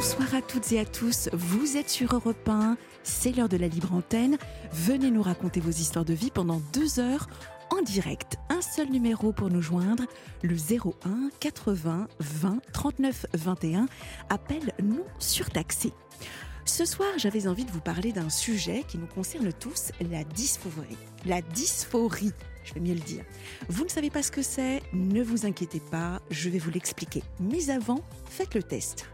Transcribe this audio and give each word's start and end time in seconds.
Bonsoir 0.00 0.34
à 0.34 0.40
toutes 0.40 0.72
et 0.72 0.80
à 0.80 0.86
tous. 0.86 1.28
Vous 1.34 1.76
êtes 1.76 1.90
sur 1.90 2.14
Europe 2.14 2.48
1. 2.48 2.78
C'est 3.02 3.36
l'heure 3.36 3.50
de 3.50 3.58
la 3.58 3.68
libre 3.68 3.92
antenne. 3.92 4.38
Venez 4.72 5.10
nous 5.10 5.20
raconter 5.20 5.60
vos 5.60 5.68
histoires 5.68 6.06
de 6.06 6.14
vie 6.14 6.30
pendant 6.30 6.62
deux 6.72 7.00
heures 7.00 7.26
en 7.68 7.82
direct. 7.82 8.38
Un 8.48 8.62
seul 8.62 8.88
numéro 8.88 9.32
pour 9.32 9.50
nous 9.50 9.60
joindre, 9.60 10.04
le 10.42 10.56
01 10.56 11.28
80 11.38 12.08
20 12.18 12.60
39 12.72 13.26
21. 13.34 13.88
Appel 14.30 14.72
non 14.82 15.04
surtaxé. 15.18 15.92
Ce 16.64 16.86
soir, 16.86 17.10
j'avais 17.18 17.46
envie 17.46 17.66
de 17.66 17.70
vous 17.70 17.82
parler 17.82 18.12
d'un 18.12 18.30
sujet 18.30 18.84
qui 18.88 18.96
nous 18.96 19.06
concerne 19.06 19.52
tous, 19.52 19.92
la 20.00 20.24
dysphorie. 20.24 20.96
La 21.26 21.42
dysphorie, 21.42 22.32
je 22.64 22.72
vais 22.72 22.80
mieux 22.80 22.94
le 22.94 23.00
dire. 23.00 23.24
Vous 23.68 23.84
ne 23.84 23.90
savez 23.90 24.08
pas 24.08 24.22
ce 24.22 24.30
que 24.30 24.40
c'est 24.40 24.80
Ne 24.94 25.22
vous 25.22 25.44
inquiétez 25.44 25.80
pas, 25.90 26.22
je 26.30 26.48
vais 26.48 26.58
vous 26.58 26.70
l'expliquer. 26.70 27.22
Mais 27.38 27.68
avant, 27.68 28.00
faites 28.30 28.54
le 28.54 28.62
test. 28.62 29.04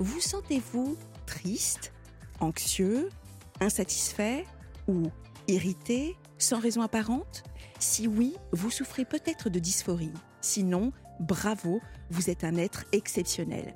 Vous 0.00 0.20
sentez-vous 0.20 0.96
triste, 1.24 1.92
anxieux, 2.40 3.10
insatisfait 3.60 4.44
ou 4.88 5.04
irrité, 5.46 6.16
sans 6.36 6.58
raison 6.58 6.82
apparente? 6.82 7.44
Si 7.78 8.08
oui, 8.08 8.34
vous 8.52 8.70
souffrez 8.70 9.04
peut-être 9.04 9.50
de 9.50 9.60
dysphorie. 9.60 10.12
Sinon, 10.40 10.92
bravo, 11.20 11.80
vous 12.10 12.28
êtes 12.28 12.42
un 12.42 12.56
être 12.56 12.84
exceptionnel. 12.90 13.72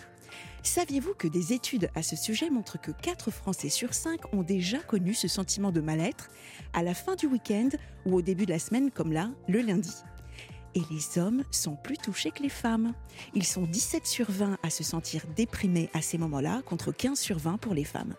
Saviez-vous 0.65 1.15
que 1.15 1.29
des 1.29 1.53
études 1.53 1.89
à 1.95 2.03
ce 2.03 2.17
sujet 2.17 2.51
montrent 2.51 2.81
que 2.81 2.91
4 2.91 3.31
Français 3.31 3.69
sur 3.69 3.95
5 3.95 4.35
ont 4.35 4.43
déjà 4.43 4.79
connu 4.79 5.15
ce 5.15 5.29
sentiment 5.29 5.71
de 5.71 5.81
mal-être 5.81 6.31
à 6.73 6.83
la 6.83 6.95
fin 6.95 7.15
du 7.15 7.27
week-end 7.27 7.69
ou 8.07 8.17
au 8.17 8.23
début 8.23 8.45
de 8.45 8.51
la 8.51 8.59
semaine 8.59 8.91
comme 8.91 9.13
là, 9.13 9.31
le 9.47 9.61
lundi? 9.61 9.95
Et 10.75 10.83
les 10.91 11.19
hommes 11.19 11.45
sont 11.51 11.77
plus 11.77 11.97
touchés 11.97 12.31
que 12.31 12.43
les 12.43 12.49
femmes. 12.49 12.95
Ils 13.35 13.45
sont 13.45 13.63
17 13.63 14.07
sur 14.07 14.31
20 14.31 14.59
à 14.63 14.71
se 14.71 14.85
sentir 14.85 15.23
déprimés 15.37 15.91
à 15.95 16.03
ces 16.03 16.19
moments-là, 16.19 16.63
contre 16.65 16.93
15 16.93 17.19
sur 17.19 17.39
20 17.39 17.59
pour 17.59 17.75
les 17.75 17.85
femmes. 17.85 18.15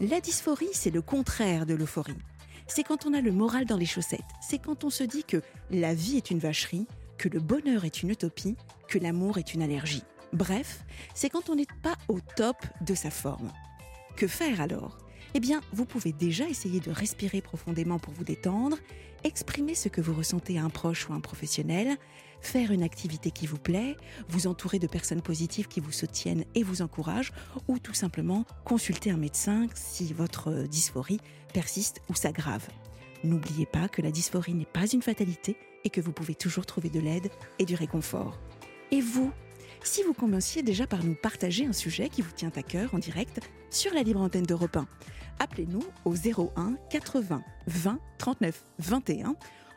La 0.00 0.20
dysphorie, 0.20 0.68
c'est 0.72 0.90
le 0.90 1.02
contraire 1.02 1.66
de 1.66 1.74
l'euphorie. 1.74 2.18
C'est 2.66 2.84
quand 2.84 3.06
on 3.06 3.14
a 3.14 3.20
le 3.20 3.32
moral 3.32 3.64
dans 3.64 3.76
les 3.76 3.86
chaussettes. 3.86 4.20
C'est 4.40 4.58
quand 4.58 4.84
on 4.84 4.90
se 4.90 5.04
dit 5.04 5.24
que 5.24 5.42
la 5.70 5.94
vie 5.94 6.16
est 6.16 6.30
une 6.30 6.38
vacherie, 6.38 6.86
que 7.16 7.28
le 7.28 7.40
bonheur 7.40 7.84
est 7.84 8.02
une 8.02 8.10
utopie, 8.10 8.56
que 8.88 8.98
l'amour 8.98 9.38
est 9.38 9.54
une 9.54 9.62
allergie. 9.62 10.04
Bref, 10.32 10.84
c'est 11.14 11.30
quand 11.30 11.48
on 11.48 11.54
n'est 11.54 11.66
pas 11.82 11.96
au 12.08 12.20
top 12.20 12.56
de 12.82 12.94
sa 12.94 13.10
forme. 13.10 13.50
Que 14.16 14.26
faire 14.26 14.60
alors? 14.60 14.98
Eh 15.34 15.40
bien, 15.40 15.60
vous 15.72 15.84
pouvez 15.84 16.12
déjà 16.12 16.48
essayer 16.48 16.80
de 16.80 16.90
respirer 16.90 17.40
profondément 17.40 17.98
pour 17.98 18.12
vous 18.14 18.24
détendre 18.24 18.78
exprimer 19.24 19.74
ce 19.74 19.88
que 19.88 20.00
vous 20.00 20.14
ressentez 20.14 20.58
à 20.58 20.64
un 20.64 20.70
proche 20.70 21.08
ou 21.08 21.12
un 21.12 21.20
professionnel, 21.20 21.96
faire 22.40 22.70
une 22.70 22.82
activité 22.82 23.30
qui 23.30 23.46
vous 23.46 23.58
plaît, 23.58 23.96
vous 24.28 24.46
entourer 24.46 24.78
de 24.78 24.86
personnes 24.86 25.22
positives 25.22 25.68
qui 25.68 25.80
vous 25.80 25.92
soutiennent 25.92 26.44
et 26.54 26.62
vous 26.62 26.82
encouragent, 26.82 27.32
ou 27.66 27.78
tout 27.78 27.94
simplement 27.94 28.44
consulter 28.64 29.10
un 29.10 29.16
médecin 29.16 29.66
si 29.74 30.12
votre 30.12 30.52
dysphorie 30.64 31.20
persiste 31.52 32.00
ou 32.08 32.14
s'aggrave. 32.14 32.66
N'oubliez 33.24 33.66
pas 33.66 33.88
que 33.88 34.02
la 34.02 34.10
dysphorie 34.10 34.54
n'est 34.54 34.64
pas 34.64 34.86
une 34.86 35.02
fatalité 35.02 35.56
et 35.84 35.90
que 35.90 36.00
vous 36.00 36.12
pouvez 36.12 36.34
toujours 36.34 36.66
trouver 36.66 36.88
de 36.88 37.00
l'aide 37.00 37.30
et 37.58 37.64
du 37.64 37.74
réconfort. 37.74 38.38
Et 38.90 39.00
vous, 39.00 39.32
si 39.82 40.02
vous 40.02 40.14
commenciez 40.14 40.62
déjà 40.62 40.86
par 40.86 41.04
nous 41.04 41.14
partager 41.14 41.66
un 41.66 41.72
sujet 41.72 42.08
qui 42.08 42.22
vous 42.22 42.32
tient 42.32 42.52
à 42.56 42.62
cœur 42.62 42.94
en 42.94 42.98
direct 42.98 43.40
sur 43.70 43.92
la 43.94 44.02
libre 44.02 44.20
antenne 44.20 44.44
d'Europe 44.44 44.76
1, 44.76 44.86
appelez-nous 45.38 45.84
au 46.04 46.14
01 46.14 46.76
80 46.90 47.42
20 47.66 47.98
39 48.18 48.64
21. 48.78 49.34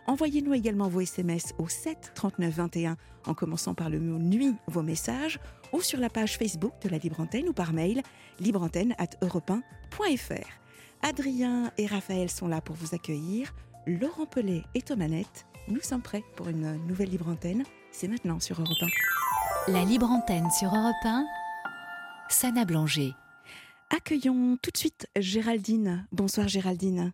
Envoyez-nous 0.08 0.54
également 0.54 0.90
vos 0.90 1.02
SMS 1.02 1.54
au 1.58 1.68
7 1.68 2.12
39 2.16 2.54
21 2.54 2.98
en 3.28 3.34
commençant 3.34 3.76
par 3.76 3.90
le 3.90 4.00
mot 4.00 4.18
nuit 4.18 4.56
vos 4.68 4.82
messages 4.82 5.40
ou 5.72 5.82
sur 5.82 6.00
la 6.00 6.10
page 6.10 6.38
Facebook 6.38 6.74
de 6.82 6.90
la 6.90 6.98
Libre 6.98 7.20
Antenne 7.20 7.48
ou 7.48 7.54
par 7.54 7.72
mail 7.72 8.02
libreantenne 8.40 8.96
at 8.98 9.10
Adrien 11.04 11.72
et 11.78 11.86
Raphaël 11.88 12.30
sont 12.30 12.48
là 12.48 12.62
pour 12.62 12.76
vous 12.76 12.94
accueillir. 12.94 13.54
Laurent 13.88 14.28
Pellet 14.28 14.64
et 14.76 14.82
Thomanette, 14.82 15.48
nous 15.68 15.82
sommes 15.82 16.04
prêts 16.04 16.24
pour 16.36 16.50
une 16.50 16.76
nouvelle 16.86 17.10
Libre 17.10 17.30
Antenne. 17.30 17.64
C'est 17.92 18.08
maintenant 18.08 18.40
sur 18.40 18.60
Europe 18.60 18.78
1. 18.82 19.41
La 19.68 19.84
Libre 19.84 20.10
Antenne 20.10 20.50
sur 20.50 20.70
Europe 20.70 20.96
1, 21.04 21.26
Sana 22.30 22.66
Blanger. 22.66 23.12
Accueillons 23.96 24.58
tout 24.58 24.72
de 24.72 24.78
suite 24.78 25.08
Géraldine. 25.16 26.08
Bonsoir 26.12 26.48
Géraldine. 26.48 27.14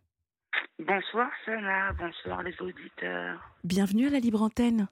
Bonsoir 0.79 1.29
Sana, 1.43 1.91
bonsoir 1.93 2.43
les 2.43 2.55
auditeurs. 2.61 3.53
Bienvenue 3.65 4.07
à 4.07 4.11
la 4.11 4.19
Libre 4.19 4.41
Antenne. 4.41 4.87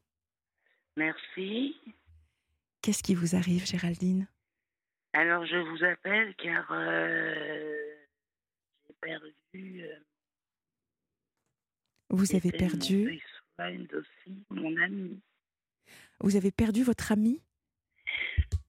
Merci. 0.97 1.77
Qu'est-ce 2.81 3.01
qui 3.01 3.15
vous 3.15 3.37
arrive 3.37 3.65
Géraldine? 3.65 4.27
Alors 5.13 5.45
je 5.45 5.57
vous 5.57 5.83
appelle 5.85 6.35
car 6.35 6.67
euh, 6.71 7.75
j'ai 8.85 8.95
perdu... 8.99 9.81
Euh, 9.81 9.95
vous 12.09 12.35
avez 12.35 12.51
perdu 12.51 13.21
mon 14.49 14.75
ami. 14.77 15.21
Vous 16.19 16.35
avez 16.35 16.51
perdu 16.51 16.83
votre 16.83 17.11
ami? 17.11 17.41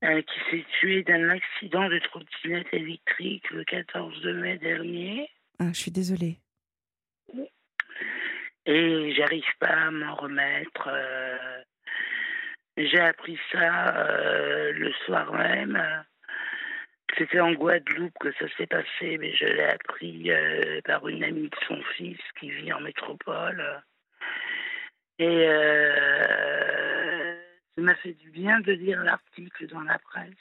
Euh, 0.05 0.23
qui 0.23 0.39
s'est 0.51 0.65
tué 0.79 1.03
d'un 1.03 1.31
accident 1.31 1.89
de 1.89 1.99
trottinette 1.99 2.73
électrique 2.73 3.51
le 3.51 3.65
14 3.65 4.25
mai 4.27 4.59
dernier. 4.59 5.29
Ah, 5.59 5.73
je 5.73 5.79
suis 5.81 5.91
désolée. 5.91 6.39
Et 8.67 9.15
j'arrive 9.15 9.57
pas 9.59 9.87
à 9.87 9.91
m'en 9.91 10.15
remettre. 10.15 10.89
Euh, 10.89 11.63
j'ai 12.77 13.01
appris 13.01 13.39
ça 13.51 13.97
euh, 13.97 14.73
le 14.73 14.93
soir 15.07 15.33
même. 15.33 15.83
C'était 17.17 17.41
en 17.41 17.53
Guadeloupe 17.53 18.19
que 18.21 18.33
ça 18.33 18.47
s'est 18.57 18.67
passé, 18.67 19.17
mais 19.19 19.35
je 19.35 19.47
l'ai 19.47 19.65
appris 19.65 20.31
par 20.85 21.09
une 21.09 21.25
amie 21.25 21.49
de 21.49 21.57
son 21.67 21.81
fils 21.97 22.19
qui 22.39 22.51
vit 22.51 22.73
en 22.73 22.81
métropole. 22.81 23.83
Et 25.19 25.47
ça 27.77 27.83
m'a 27.83 27.95
fait 27.97 28.15
du 28.15 28.31
bien 28.31 28.61
de 28.61 28.73
lire 28.73 29.03
l'article 29.03 29.67
dans 29.69 29.83
la 29.83 29.99
presse. 29.99 30.33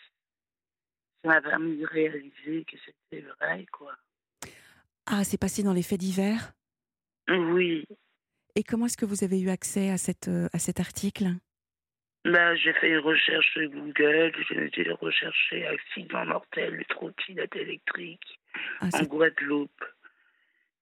Ça 1.23 1.29
m'a 1.29 1.41
permis 1.41 1.78
de 1.78 1.85
réaliser 1.85 2.66
que 2.66 2.78
c'était 2.85 3.25
vrai, 3.40 3.66
quoi. 3.72 3.94
Ah, 5.06 5.23
c'est 5.23 5.40
passé 5.40 5.62
dans 5.62 5.73
les 5.73 5.84
faits 5.84 6.00
divers? 6.00 6.53
Oui. 7.28 7.85
Et 8.56 8.63
comment 8.63 8.85
est-ce 8.85 8.97
que 8.97 9.06
vous 9.06 9.23
avez 9.23 9.40
eu 9.40 9.50
accès 9.50 9.90
à, 9.90 9.97
cette, 9.97 10.29
euh, 10.29 10.47
à 10.53 10.59
cet 10.59 10.79
article? 10.79 11.25
Bah, 12.23 12.56
J'ai 12.56 12.73
fait 12.73 12.90
une 12.90 13.00
recherche 13.00 13.52
sur 13.52 13.69
Google, 13.69 14.31
j'ai 14.50 14.66
été 14.66 14.90
rechercher 14.91 15.67
accident 15.67 16.25
mortel 16.25 16.78
de 16.78 16.84
trottinette 16.84 17.56
électrique 17.56 18.40
ah, 18.79 18.90
en 18.94 19.03
Guadeloupe. 19.03 19.85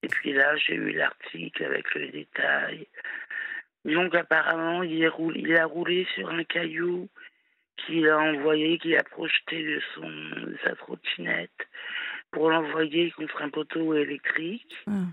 Et 0.03 0.07
puis 0.07 0.33
là, 0.33 0.55
j'ai 0.57 0.75
eu 0.75 0.91
l'article 0.91 1.63
avec 1.63 1.93
le 1.95 2.09
détail. 2.09 2.87
Donc 3.85 4.15
apparemment, 4.15 4.83
il, 4.83 5.09
il 5.35 5.57
a 5.57 5.65
roulé 5.65 6.07
sur 6.15 6.29
un 6.29 6.43
caillou 6.43 7.09
qu'il 7.77 8.07
a 8.07 8.17
envoyé, 8.17 8.77
qu'il 8.77 8.95
a 8.95 9.03
projeté 9.03 9.63
de, 9.63 9.81
son, 9.93 10.11
sa 10.63 10.75
trottinette 10.75 11.67
pour 12.31 12.49
l'envoyer 12.49 13.11
contre 13.11 13.41
un 13.41 13.49
poteau 13.49 13.93
électrique. 13.93 14.75
Ah. 14.87 15.05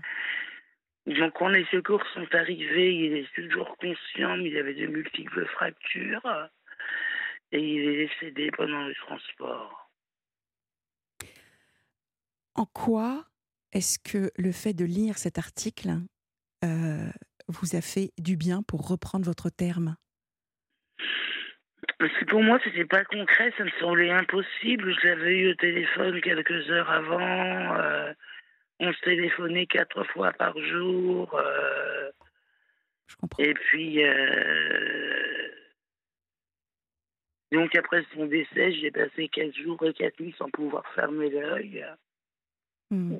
Donc 1.07 1.33
quand 1.33 1.49
les 1.49 1.65
secours 1.65 2.03
sont 2.13 2.27
arrivés, 2.33 2.93
il 2.93 3.13
est 3.17 3.33
toujours 3.33 3.75
conscient, 3.77 4.37
mais 4.37 4.49
il 4.49 4.57
avait 4.57 4.73
de 4.73 4.87
multiples 4.87 5.45
fractures 5.47 6.49
et 7.51 7.59
il 7.59 7.89
est 7.89 8.07
décédé 8.07 8.51
pendant 8.51 8.85
le 8.85 8.93
transport. 8.95 9.89
En 12.55 12.65
quoi 12.65 13.25
est-ce 13.71 13.99
que 13.99 14.31
le 14.37 14.51
fait 14.51 14.73
de 14.73 14.85
lire 14.85 15.17
cet 15.17 15.37
article 15.37 15.89
euh, 16.63 17.09
vous 17.47 17.75
a 17.75 17.81
fait 17.81 18.11
du 18.17 18.37
bien 18.37 18.63
pour 18.63 18.87
reprendre 18.87 19.25
votre 19.25 19.49
terme? 19.49 19.95
Parce 21.97 22.13
que 22.13 22.25
pour 22.25 22.41
moi, 22.41 22.59
c'était 22.63 22.85
pas 22.85 23.03
concret, 23.05 23.53
ça 23.57 23.63
me 23.63 23.69
semblait 23.79 24.11
impossible. 24.11 24.93
Je 25.01 25.07
l'avais 25.07 25.37
eu 25.37 25.51
au 25.51 25.55
téléphone 25.55 26.19
quelques 26.21 26.69
heures 26.69 26.89
avant. 26.89 27.79
Euh, 27.79 28.13
on 28.79 28.91
se 28.91 28.99
téléphonait 29.01 29.67
quatre 29.67 30.03
fois 30.05 30.31
par 30.33 30.57
jour. 30.57 31.33
Euh, 31.35 32.09
Je 33.07 33.15
comprends. 33.17 33.43
Et 33.43 33.53
puis, 33.53 34.03
euh, 34.03 35.49
donc 37.51 37.75
après 37.75 38.03
son 38.15 38.25
décès, 38.25 38.71
j'ai 38.73 38.91
passé 38.91 39.27
quatre 39.27 39.55
jours 39.55 39.83
et 39.85 39.93
quatre 39.93 40.19
nuits 40.19 40.35
sans 40.37 40.49
pouvoir 40.49 40.83
fermer 40.95 41.29
l'œil. 41.29 41.85
Hmm. 42.89 43.17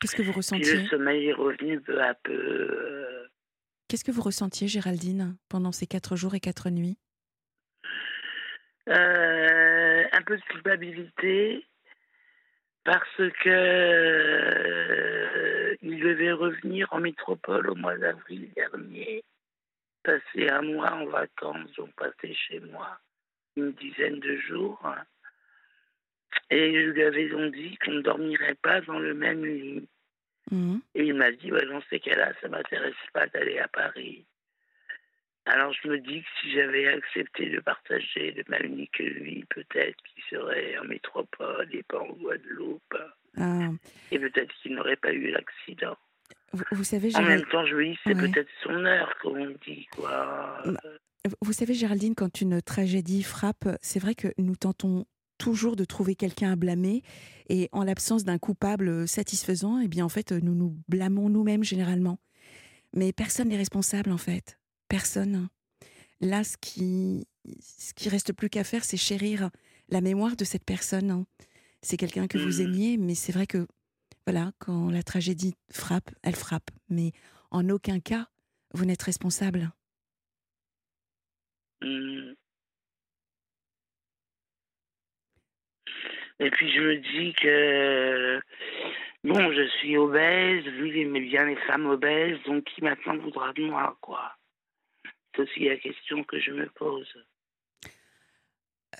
Qu'est-ce 0.00 0.16
que 0.16 0.22
vous 0.22 0.32
ressentiez 0.32 0.82
Le 0.82 0.88
sommeil 0.88 1.28
est 1.28 1.32
revenu 1.32 1.80
peu 1.80 2.02
à 2.02 2.14
peu. 2.14 3.05
Qu'est-ce 3.88 4.04
que 4.04 4.10
vous 4.10 4.22
ressentiez, 4.22 4.66
Géraldine, 4.66 5.36
pendant 5.48 5.70
ces 5.70 5.86
quatre 5.86 6.16
jours 6.16 6.34
et 6.34 6.40
quatre 6.40 6.70
nuits? 6.70 6.98
Euh, 8.88 10.04
Un 10.12 10.22
peu 10.22 10.36
de 10.36 10.42
culpabilité, 10.42 11.64
parce 12.84 13.16
que 13.16 13.48
euh, 13.48 14.96
il 15.82 16.00
devait 16.00 16.32
revenir 16.32 16.92
en 16.92 17.00
métropole 17.00 17.68
au 17.70 17.74
mois 17.74 17.96
d'avril 17.96 18.50
dernier, 18.54 19.22
passer 20.02 20.48
un 20.48 20.62
mois 20.62 20.92
en 20.92 21.06
vacances, 21.06 21.72
donc 21.76 21.92
passer 21.94 22.34
chez 22.34 22.60
moi 22.60 22.98
une 23.56 23.72
dizaine 23.72 24.20
de 24.20 24.36
jours. 24.36 24.80
Et 26.50 26.74
je 26.74 26.90
lui 26.90 27.02
avais 27.02 27.28
donc 27.28 27.52
dit 27.54 27.76
qu'on 27.78 27.92
ne 27.92 28.02
dormirait 28.02 28.56
pas 28.56 28.80
dans 28.82 28.98
le 28.98 29.14
même 29.14 29.44
lit. 29.44 29.88
Mhm. 30.50 30.80
Et 30.94 31.04
il 31.04 31.14
m'a 31.14 31.32
dit, 31.32 31.50
dans 31.50 31.82
ces 31.90 32.00
cas-là, 32.00 32.32
ça 32.40 32.48
m'intéresse 32.48 32.94
pas 33.12 33.26
d'aller 33.26 33.58
à 33.58 33.68
Paris. 33.68 34.24
Alors 35.46 35.72
je 35.72 35.88
me 35.88 35.98
dis 35.98 36.22
que 36.22 36.28
si 36.40 36.52
j'avais 36.52 36.88
accepté 36.88 37.48
de 37.48 37.60
partager 37.60 38.32
le 38.32 38.42
même 38.48 38.76
lit 38.76 38.88
que 38.88 39.04
lui, 39.04 39.44
peut-être 39.48 39.96
qu'il 40.02 40.22
serait 40.28 40.76
en 40.78 40.84
métropole 40.84 41.68
et 41.72 41.84
pas 41.84 42.00
en 42.00 42.12
Guadeloupe. 42.14 42.96
Ah. 43.38 43.70
Et 44.10 44.18
peut-être 44.18 44.52
qu'il 44.60 44.74
n'aurait 44.74 44.96
pas 44.96 45.12
eu 45.12 45.30
l'accident. 45.30 45.96
Vous, 46.72 46.84
savez, 46.84 47.14
En 47.16 47.22
même 47.22 47.44
temps, 47.46 47.66
je 47.66 47.76
me 47.76 47.84
dis, 47.84 47.98
c'est 48.04 48.14
peut-être 48.14 48.48
son 48.62 48.84
heure, 48.84 49.14
comme 49.20 49.38
on 49.38 49.54
dit. 49.66 49.86
Quoi. 49.92 50.62
Bah, 50.64 50.80
vous 51.42 51.52
savez, 51.52 51.74
Géraldine, 51.74 52.14
quand 52.14 52.40
une 52.40 52.62
tragédie 52.62 53.22
frappe, 53.22 53.68
c'est 53.82 54.00
vrai 54.00 54.14
que 54.14 54.28
nous 54.38 54.56
tentons 54.56 55.06
toujours 55.46 55.76
de 55.76 55.84
trouver 55.84 56.16
quelqu'un 56.16 56.50
à 56.50 56.56
blâmer. 56.56 57.04
Et 57.48 57.68
en 57.70 57.84
l'absence 57.84 58.24
d'un 58.24 58.36
coupable 58.36 59.06
satisfaisant, 59.06 59.78
eh 59.78 59.86
bien, 59.86 60.04
en 60.04 60.08
fait, 60.08 60.32
nous 60.32 60.56
nous 60.56 60.76
blâmons 60.88 61.28
nous-mêmes 61.28 61.62
généralement. 61.62 62.18
Mais 62.94 63.12
personne 63.12 63.50
n'est 63.50 63.56
responsable, 63.56 64.10
en 64.10 64.18
fait. 64.18 64.58
Personne. 64.88 65.48
Là, 66.20 66.42
ce 66.42 66.56
qui, 66.60 67.28
ce 67.60 67.94
qui 67.94 68.08
reste 68.08 68.32
plus 68.32 68.50
qu'à 68.50 68.64
faire, 68.64 68.84
c'est 68.84 68.96
chérir 68.96 69.50
la 69.88 70.00
mémoire 70.00 70.34
de 70.34 70.44
cette 70.44 70.64
personne. 70.64 71.24
C'est 71.80 71.96
quelqu'un 71.96 72.26
que 72.26 72.38
vous 72.38 72.58
mmh. 72.58 72.66
aimiez, 72.66 72.96
mais 72.96 73.14
c'est 73.14 73.30
vrai 73.30 73.46
que, 73.46 73.68
voilà, 74.26 74.50
quand 74.58 74.90
la 74.90 75.04
tragédie 75.04 75.54
frappe, 75.70 76.10
elle 76.24 76.34
frappe. 76.34 76.72
Mais 76.88 77.12
en 77.52 77.68
aucun 77.68 78.00
cas, 78.00 78.28
vous 78.74 78.84
n'êtes 78.84 79.04
responsable. 79.04 79.70
Mmh. 81.82 82.34
Et 86.38 86.50
puis 86.50 86.70
je 86.70 86.80
me 86.80 86.96
dis 86.96 87.32
que, 87.34 88.40
bon, 89.24 89.52
je 89.52 89.66
suis 89.78 89.96
obèse, 89.96 90.64
lui 90.64 90.90
il 90.90 90.98
aimait 90.98 91.20
bien 91.20 91.46
les 91.46 91.56
femmes 91.66 91.86
obèses, 91.86 92.38
donc 92.44 92.64
qui 92.64 92.82
maintenant 92.82 93.16
voudra 93.16 93.52
de 93.54 93.64
moi, 93.64 93.96
quoi? 94.00 94.36
C'est 95.34 95.42
aussi 95.42 95.64
la 95.64 95.76
question 95.76 96.24
que 96.24 96.38
je 96.38 96.50
me 96.50 96.66
pose. 96.70 97.12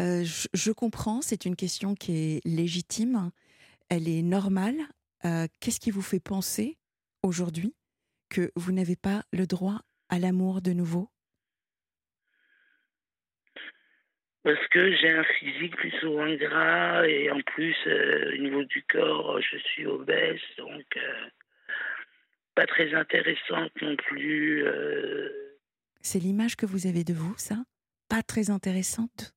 Euh, 0.00 0.24
je, 0.24 0.72
comprends, 0.72 1.22
c'est 1.22 1.46
une 1.46 1.56
question 1.56 1.94
qui 1.94 2.12
est 2.16 2.46
légitime, 2.46 3.30
elle 3.88 4.08
est 4.08 4.22
normale. 4.22 4.76
Euh, 5.24 5.46
qu'est-ce 5.60 5.80
qui 5.80 5.90
vous 5.90 6.02
fait 6.02 6.20
penser 6.20 6.76
aujourd'hui 7.22 7.74
que 8.28 8.50
vous 8.56 8.72
n'avez 8.72 8.96
pas 8.96 9.22
le 9.32 9.46
droit 9.46 9.80
à 10.08 10.18
l'amour 10.18 10.60
de 10.60 10.72
nouveau? 10.72 11.08
Parce 14.46 14.68
que 14.68 14.94
j'ai 14.94 15.10
un 15.10 15.24
physique 15.40 15.74
plus 15.74 15.90
souvent 15.98 16.32
gras 16.34 17.04
et 17.04 17.32
en 17.32 17.40
plus, 17.40 17.74
euh, 17.88 18.32
au 18.32 18.36
niveau 18.36 18.62
du 18.62 18.80
corps, 18.84 19.40
je 19.40 19.58
suis 19.58 19.86
obèse, 19.86 20.38
donc 20.56 20.84
euh, 20.96 21.28
pas 22.54 22.64
très 22.64 22.94
intéressante 22.94 23.72
non 23.82 23.96
plus. 23.96 24.64
Euh. 24.64 25.58
C'est 26.00 26.20
l'image 26.20 26.54
que 26.54 26.64
vous 26.64 26.86
avez 26.86 27.02
de 27.02 27.12
vous, 27.12 27.34
ça? 27.36 27.56
Pas 28.08 28.22
très 28.22 28.48
intéressante? 28.48 29.34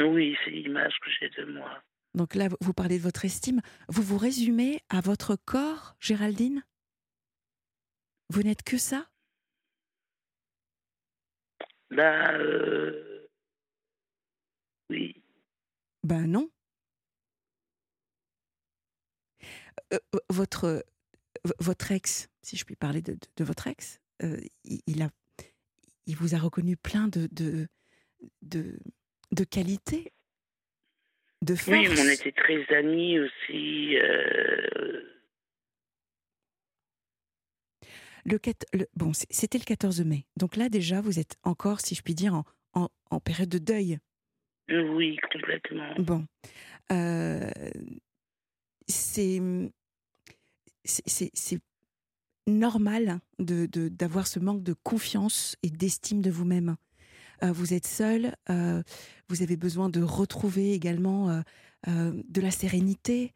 Oui, 0.00 0.36
c'est 0.44 0.50
l'image 0.50 0.98
que 0.98 1.10
j'ai 1.20 1.28
de 1.28 1.44
moi. 1.52 1.80
Donc 2.14 2.34
là, 2.34 2.48
vous 2.60 2.74
parlez 2.74 2.98
de 2.98 3.04
votre 3.04 3.24
estime. 3.24 3.60
Vous 3.88 4.02
vous 4.02 4.18
résumez 4.18 4.80
à 4.88 5.00
votre 5.00 5.36
corps, 5.36 5.94
Géraldine? 6.00 6.64
Vous 8.30 8.42
n'êtes 8.42 8.64
que 8.64 8.78
ça? 8.78 9.06
Bah. 11.92 12.36
Ben 16.08 16.26
non. 16.26 16.48
Euh, 19.92 19.98
euh, 20.14 20.18
votre, 20.30 20.82
votre 21.58 21.92
ex, 21.92 22.30
si 22.40 22.56
je 22.56 22.64
puis 22.64 22.76
parler 22.76 23.02
de, 23.02 23.18
votre 23.40 23.66
ex, 23.66 24.00
euh, 24.22 24.40
il, 24.64 25.02
a, 25.02 25.10
il 26.06 26.16
vous 26.16 26.34
a 26.34 26.38
reconnu 26.38 26.78
plein 26.78 27.08
de, 27.08 27.28
de, 27.30 27.68
de, 28.40 29.44
qualités, 29.44 30.14
de 31.42 31.54
force. 31.54 31.76
Oui, 31.76 31.86
on 31.90 32.08
était 32.08 32.32
très 32.32 32.64
amis 32.74 33.18
aussi. 33.18 33.96
Le, 38.24 38.38
le, 38.72 38.86
bon, 38.96 39.12
c'était 39.12 39.58
le 39.58 39.64
14 39.64 40.00
mai. 40.06 40.24
Donc 40.38 40.56
là, 40.56 40.70
déjà, 40.70 41.02
vous 41.02 41.18
êtes 41.18 41.36
encore, 41.42 41.82
si 41.82 41.94
je 41.94 42.00
puis 42.00 42.14
dire, 42.14 42.32
en, 42.72 42.88
en 43.10 43.20
période 43.20 43.50
de 43.50 43.58
deuil. 43.58 43.98
Oui, 44.70 45.16
complètement. 45.32 45.94
Bon. 45.98 46.26
Euh, 46.92 47.50
c'est 48.86 49.40
normal 52.46 53.20
de 53.38 53.66
d'avoir 53.88 54.26
ce 54.26 54.38
manque 54.38 54.62
de 54.62 54.72
confiance 54.72 55.56
et 55.62 55.70
d'estime 55.70 56.22
de 56.22 56.30
vous-même. 56.30 56.76
Euh, 57.42 57.52
vous 57.52 57.74
êtes 57.74 57.86
seul, 57.86 58.34
euh, 58.50 58.82
vous 59.28 59.42
avez 59.42 59.56
besoin 59.56 59.88
de 59.90 60.02
retrouver 60.02 60.72
également 60.72 61.42
de 61.86 62.40
la 62.40 62.50
sérénité, 62.50 63.32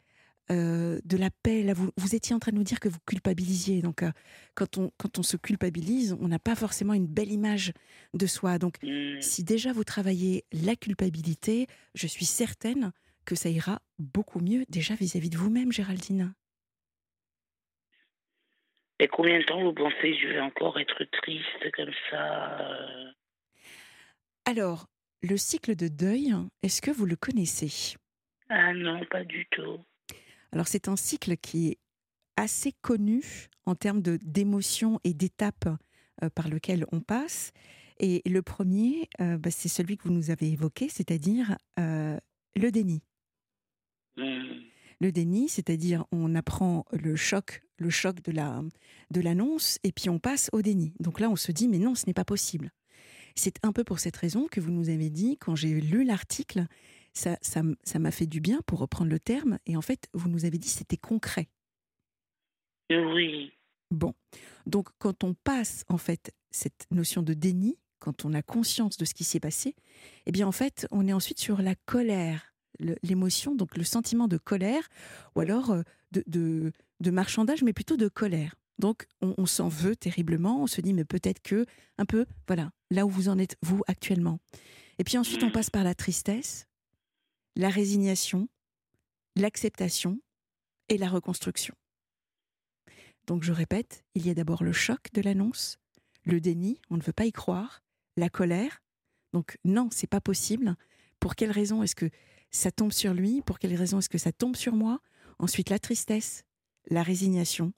euh, 0.51 1.01
de 1.05 1.17
la 1.17 1.31
paix. 1.31 1.63
Là, 1.63 1.73
vous, 1.73 1.91
vous, 1.97 2.15
étiez 2.15 2.35
en 2.35 2.39
train 2.39 2.53
de 2.53 2.57
nous 2.57 2.65
dire 2.65 2.81
que 2.81 2.89
vous 2.89 2.99
culpabilisiez. 3.07 3.81
Donc, 3.83 4.03
euh, 4.03 4.11
quand, 4.55 4.79
on, 4.79 4.91
quand 4.97 5.19
on 5.19 5.23
se 5.23 5.37
culpabilise, 5.37 6.17
on 6.21 6.29
n'a 6.29 6.39
pas 6.39 6.55
forcément 6.55 6.95
une 6.95 7.07
belle 7.07 7.31
image 7.31 7.73
de 8.15 8.27
soi. 8.27 8.59
Donc, 8.59 8.83
mmh. 8.83 9.21
si 9.21 9.45
déjà 9.45 9.73
vous 9.73 9.85
travaillez 9.85 10.45
la 10.53 10.77
culpabilité, 10.77 11.67
je 11.95 12.07
suis 12.07 12.25
certaine 12.25 12.93
que 13.25 13.35
ça 13.35 13.49
ira 13.49 13.81
beaucoup 13.99 14.41
mieux 14.41 14.65
déjà 14.69 14.95
vis-à-vis 14.95 15.31
de 15.31 15.39
vous-même, 15.39 15.73
Géraldine. 15.73 16.35
Et 18.99 19.09
combien 19.09 19.39
de 19.39 19.45
temps 19.45 19.63
vous 19.63 19.73
pensez 19.73 20.13
que 20.13 20.19
je 20.19 20.29
vais 20.29 20.41
encore 20.41 20.79
être 20.79 21.05
triste 21.23 21.71
comme 21.75 21.93
ça 22.11 22.61
euh? 22.61 23.11
Alors, 24.45 24.87
le 25.23 25.37
cycle 25.37 25.77
de 25.77 25.89
deuil, 25.89 26.35
est-ce 26.63 26.83
que 26.83 26.91
vous 26.91 27.07
le 27.07 27.17
connaissez? 27.17 27.97
Ah 28.49 28.73
non, 28.75 29.05
pas 29.07 29.25
du 29.25 29.47
tout. 29.51 29.79
Alors 30.53 30.69
c'est 30.69 30.89
un 30.89 30.97
cycle 30.97 31.37
qui 31.37 31.69
est 31.69 31.79
assez 32.37 32.73
connu 32.83 33.49
en 33.67 33.75
termes 33.75 34.03
de 34.03 34.19
d'émotions 34.23 35.01
et 35.05 35.15
d'étapes 35.15 35.69
euh, 36.23 36.31
par 36.31 36.49
lequel 36.49 36.87
on 36.93 37.01
passe. 37.01 37.53
Et 37.99 38.23
le 38.27 38.43
premier, 38.43 39.09
euh, 39.21 39.39
bah, 39.39 39.51
c'est 39.51 39.69
celui 39.69 39.97
que 39.97 40.05
vous 40.05 40.15
nous 40.15 40.31
avez 40.31 40.51
évoqué, 40.51 40.89
c'est-à-dire 40.89 41.57
euh, 41.79 42.19
le 42.57 42.71
déni. 42.71 43.03
Mmh. 44.17 44.23
Le 45.01 45.13
déni, 45.13 45.49
c'est-à-dire 45.49 46.05
on 46.13 46.35
apprend 46.35 46.85
le 46.93 47.17
choc, 47.17 47.63
le 47.79 47.91
choc 47.91 48.23
de 48.23 48.33
la 48.33 48.63
de 49.11 49.21
l'annonce, 49.21 49.79
et 49.85 49.93
puis 49.93 50.11
on 50.11 50.19
passe 50.19 50.49
au 50.53 50.63
déni. 50.63 50.95
Donc 51.01 51.19
là, 51.21 51.29
on 51.31 51.37
se 51.37 51.53
dit 51.53 51.69
mais 51.69 51.79
non, 51.79 51.95
ce 51.95 52.05
n'est 52.07 52.15
pas 52.15 52.25
possible. 52.25 52.71
C'est 53.35 53.59
un 53.63 53.73
peu 53.73 53.85
pour 53.85 53.99
cette 53.99 54.17
raison 54.17 54.47
que 54.51 54.61
vous 54.61 54.71
nous 54.71 54.91
avez 54.91 55.11
dit 55.11 55.39
quand 55.39 55.57
j'ai 55.57 55.81
lu 55.81 56.05
l'article 56.05 56.67
ça, 57.13 57.39
ça, 57.43 57.99
m'a 57.99 58.11
fait 58.11 58.27
du 58.27 58.41
bien 58.41 58.61
pour 58.67 58.79
reprendre 58.79 59.11
le 59.11 59.19
terme. 59.19 59.59
Et 59.67 59.77
en 59.77 59.83
fait, 59.83 60.09
vous 60.15 60.29
nous 60.29 60.45
avez 60.45 60.59
dit 60.59 60.69
c'était 60.69 60.97
concret. 60.97 61.49
Oui. 62.91 63.53
Bon, 63.91 64.15
donc 64.67 64.89
quand 64.99 65.23
on 65.25 65.35
passe 65.35 65.85
en 65.89 65.99
fait 65.99 66.33
cette 66.51 66.87
notion 66.91 67.23
de 67.23 67.35
déni, 67.35 67.79
quand 67.99 68.25
on 68.25 68.35
a 68.35 68.43
conscience 68.43 68.97
de 68.97 69.05
ce 69.05 69.15
qui 69.15 69.25
s'est 69.25 69.41
passé, 69.41 69.75
eh 70.27 70.33
bien 70.33 70.47
en 70.47 70.53
fait, 70.53 70.87
on 70.91 71.07
est 71.07 71.13
ensuite 71.13 71.39
sur 71.39 71.61
la 71.63 71.75
colère, 71.75 72.55
l'émotion, 73.03 73.55
donc 73.55 73.77
le 73.77 73.85
sentiment 73.85 74.29
de 74.29 74.39
colère, 74.39 74.89
ou 75.37 75.41
alors 75.41 75.71
euh, 75.71 75.83
de, 76.11 76.25
de, 76.27 76.73
de 77.01 77.11
marchandage, 77.11 77.63
mais 77.63 77.73
plutôt 77.73 77.97
de 77.97 78.09
colère. 78.09 78.55
Donc 78.79 79.07
on, 79.21 79.35
on 79.37 79.47
s'en 79.47 79.69
veut 79.69 79.95
terriblement, 79.95 80.63
on 80.63 80.67
se 80.67 80.81
dit 80.81 80.95
mais 80.95 81.05
peut-être 81.05 81.43
que 81.43 81.67
un 81.99 82.07
peu, 82.07 82.27
voilà, 82.47 82.73
là 82.91 83.07
où 83.07 83.11
vous 83.11 83.29
en 83.29 83.39
êtes 83.39 83.57
vous 83.63 83.83
actuellement. 83.87 84.39
Et 84.99 85.05
puis 85.05 85.19
ensuite 85.19 85.43
on 85.43 85.49
mm. 85.49 85.53
passe 85.53 85.71
par 85.71 85.85
la 85.85 85.95
tristesse, 85.95 86.67
la 87.57 87.69
résignation, 87.69 88.49
l'acceptation 89.37 90.21
et 90.89 90.99
la 90.99 91.09
reconstruction. 91.09 91.75
Donc 93.27 93.43
je 93.43 93.53
répète, 93.53 94.05
il 94.15 94.27
y 94.27 94.31
a 94.31 94.35
d'abord 94.35 94.65
le 94.65 94.73
choc 94.73 95.13
de 95.13 95.23
l'annonce, 95.23 95.79
le 96.25 96.41
déni, 96.41 96.81
on 96.91 96.97
ne 96.97 97.03
veut 97.03 97.13
pas 97.13 97.27
y 97.27 97.33
croire, 97.33 97.83
la 98.17 98.29
colère. 98.29 98.83
Donc 99.33 99.59
non, 99.65 99.89
c'est 99.91 100.07
pas 100.07 100.21
possible. 100.21 100.77
Pour 101.21 101.37
quelle 101.37 101.51
raison 101.51 101.83
est-ce 101.83 101.95
que 101.95 102.11
ça 102.51 102.71
tombe 102.71 102.93
sur 102.93 103.15
lui? 103.15 103.43
Pour 103.43 103.59
quelle 103.59 103.75
raison 103.75 103.99
est-ce 103.99 104.09
que 104.09 104.19
ça 104.19 104.33
tombe 104.33 104.57
sur 104.57 104.75
moi? 104.75 105.01
Ensuite 105.39 105.71
la 105.71 105.79
tristesse, 105.79 106.45
la 106.91 107.03
résignation, 107.03 107.73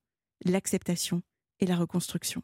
l'acceptation 0.44 1.22
et 1.60 1.66
la 1.66 1.76
reconstruction. 1.76 2.42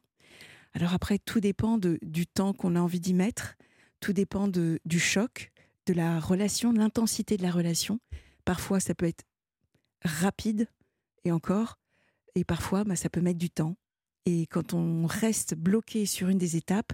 Alors 0.72 0.94
après, 0.94 1.18
tout 1.18 1.40
dépend 1.40 1.78
du 1.78 2.26
temps 2.26 2.52
qu'on 2.52 2.76
a 2.76 2.80
envie 2.80 3.00
d'y 3.00 3.14
mettre, 3.14 3.56
tout 3.98 4.12
dépend 4.12 4.46
du 4.48 5.00
choc, 5.00 5.50
de 5.86 5.94
la 5.94 6.20
relation, 6.20 6.72
de 6.72 6.78
l'intensité 6.78 7.36
de 7.36 7.42
la 7.42 7.50
relation. 7.50 8.00
Parfois, 8.44 8.80
ça 8.80 8.94
peut 8.94 9.06
être 9.06 9.24
rapide 10.04 10.68
et 11.24 11.32
encore, 11.32 11.76
et 12.34 12.44
parfois, 12.44 12.84
bah, 12.84 12.96
ça 12.96 13.10
peut 13.10 13.20
mettre 13.20 13.38
du 13.38 13.50
temps. 13.50 13.76
Et 14.26 14.46
quand 14.46 14.74
on 14.74 15.06
reste 15.06 15.54
bloqué 15.54 16.06
sur 16.06 16.28
une 16.28 16.38
des 16.38 16.56
étapes, 16.56 16.92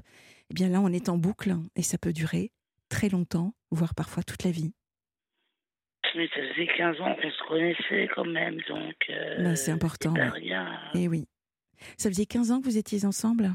eh 0.51 0.55
bien 0.55 0.69
là, 0.69 0.81
on 0.81 0.89
est 0.89 1.09
en 1.09 1.19
boucle 1.19 1.55
et 1.75 1.83
ça 1.83 1.99
peut 1.99 2.13
durer 2.13 2.53
très 2.89 3.09
longtemps, 3.09 3.55
voire 3.71 3.95
parfois 3.95 4.23
toute 4.23 4.45
la 4.45 4.51
vie. 4.51 4.73
mais 6.15 6.29
ça 6.29 6.41
faisait 6.53 6.69
15 6.77 7.01
ans 7.01 7.15
qu'on 7.17 7.31
se 7.31 7.49
connaissait 7.49 8.09
quand 8.15 8.25
même, 8.25 8.57
donc. 8.69 8.95
Euh, 9.11 9.43
bah, 9.43 9.57
c'est 9.57 9.73
important. 9.73 10.15
rien. 10.15 10.81
Et 10.95 11.05
eh 11.05 11.09
oui. 11.09 11.27
Ça 11.99 12.09
faisait 12.09 12.27
15 12.27 12.53
ans 12.53 12.61
que 12.61 12.65
vous 12.65 12.79
étiez 12.79 13.05
ensemble? 13.05 13.51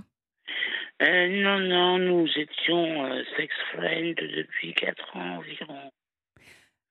Euh, 1.01 1.27
Non, 1.41 1.60
non, 1.60 1.98
nous 2.00 2.27
étions 2.36 3.05
euh, 3.05 3.24
sex 3.38 3.53
friends 3.74 4.13
depuis 4.15 4.74
4 4.74 5.17
ans 5.17 5.38
environ. 5.38 5.91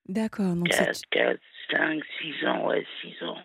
D'accord. 0.09 0.55
Donc 0.55 0.69
4, 0.69 1.01
4, 1.11 1.41
5, 1.71 2.03
6 2.21 2.47
ans, 2.47 2.67
ouais, 2.67 2.87
6 3.03 3.25
ans. 3.25 3.39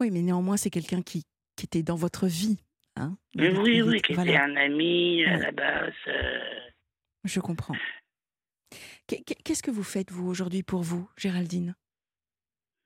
Oui, 0.00 0.10
mais 0.10 0.22
néanmoins, 0.22 0.56
c'est 0.56 0.70
quelqu'un 0.70 1.02
qui, 1.02 1.24
qui 1.56 1.66
était 1.66 1.82
dans 1.82 1.96
votre 1.96 2.26
vie. 2.26 2.58
Hein 2.96 3.16
oui, 3.34 3.82
oui, 3.82 4.00
qui 4.02 4.12
était 4.12 4.36
un 4.36 4.56
ami 4.56 5.24
à 5.24 5.36
la 5.36 5.52
base. 5.52 5.92
Je 7.24 7.40
comprends. 7.40 7.76
Qu'est-ce 9.06 9.62
que 9.62 9.70
vous 9.70 9.82
faites, 9.82 10.10
vous, 10.10 10.28
aujourd'hui, 10.28 10.62
pour 10.62 10.82
vous, 10.82 11.08
Géraldine? 11.16 11.74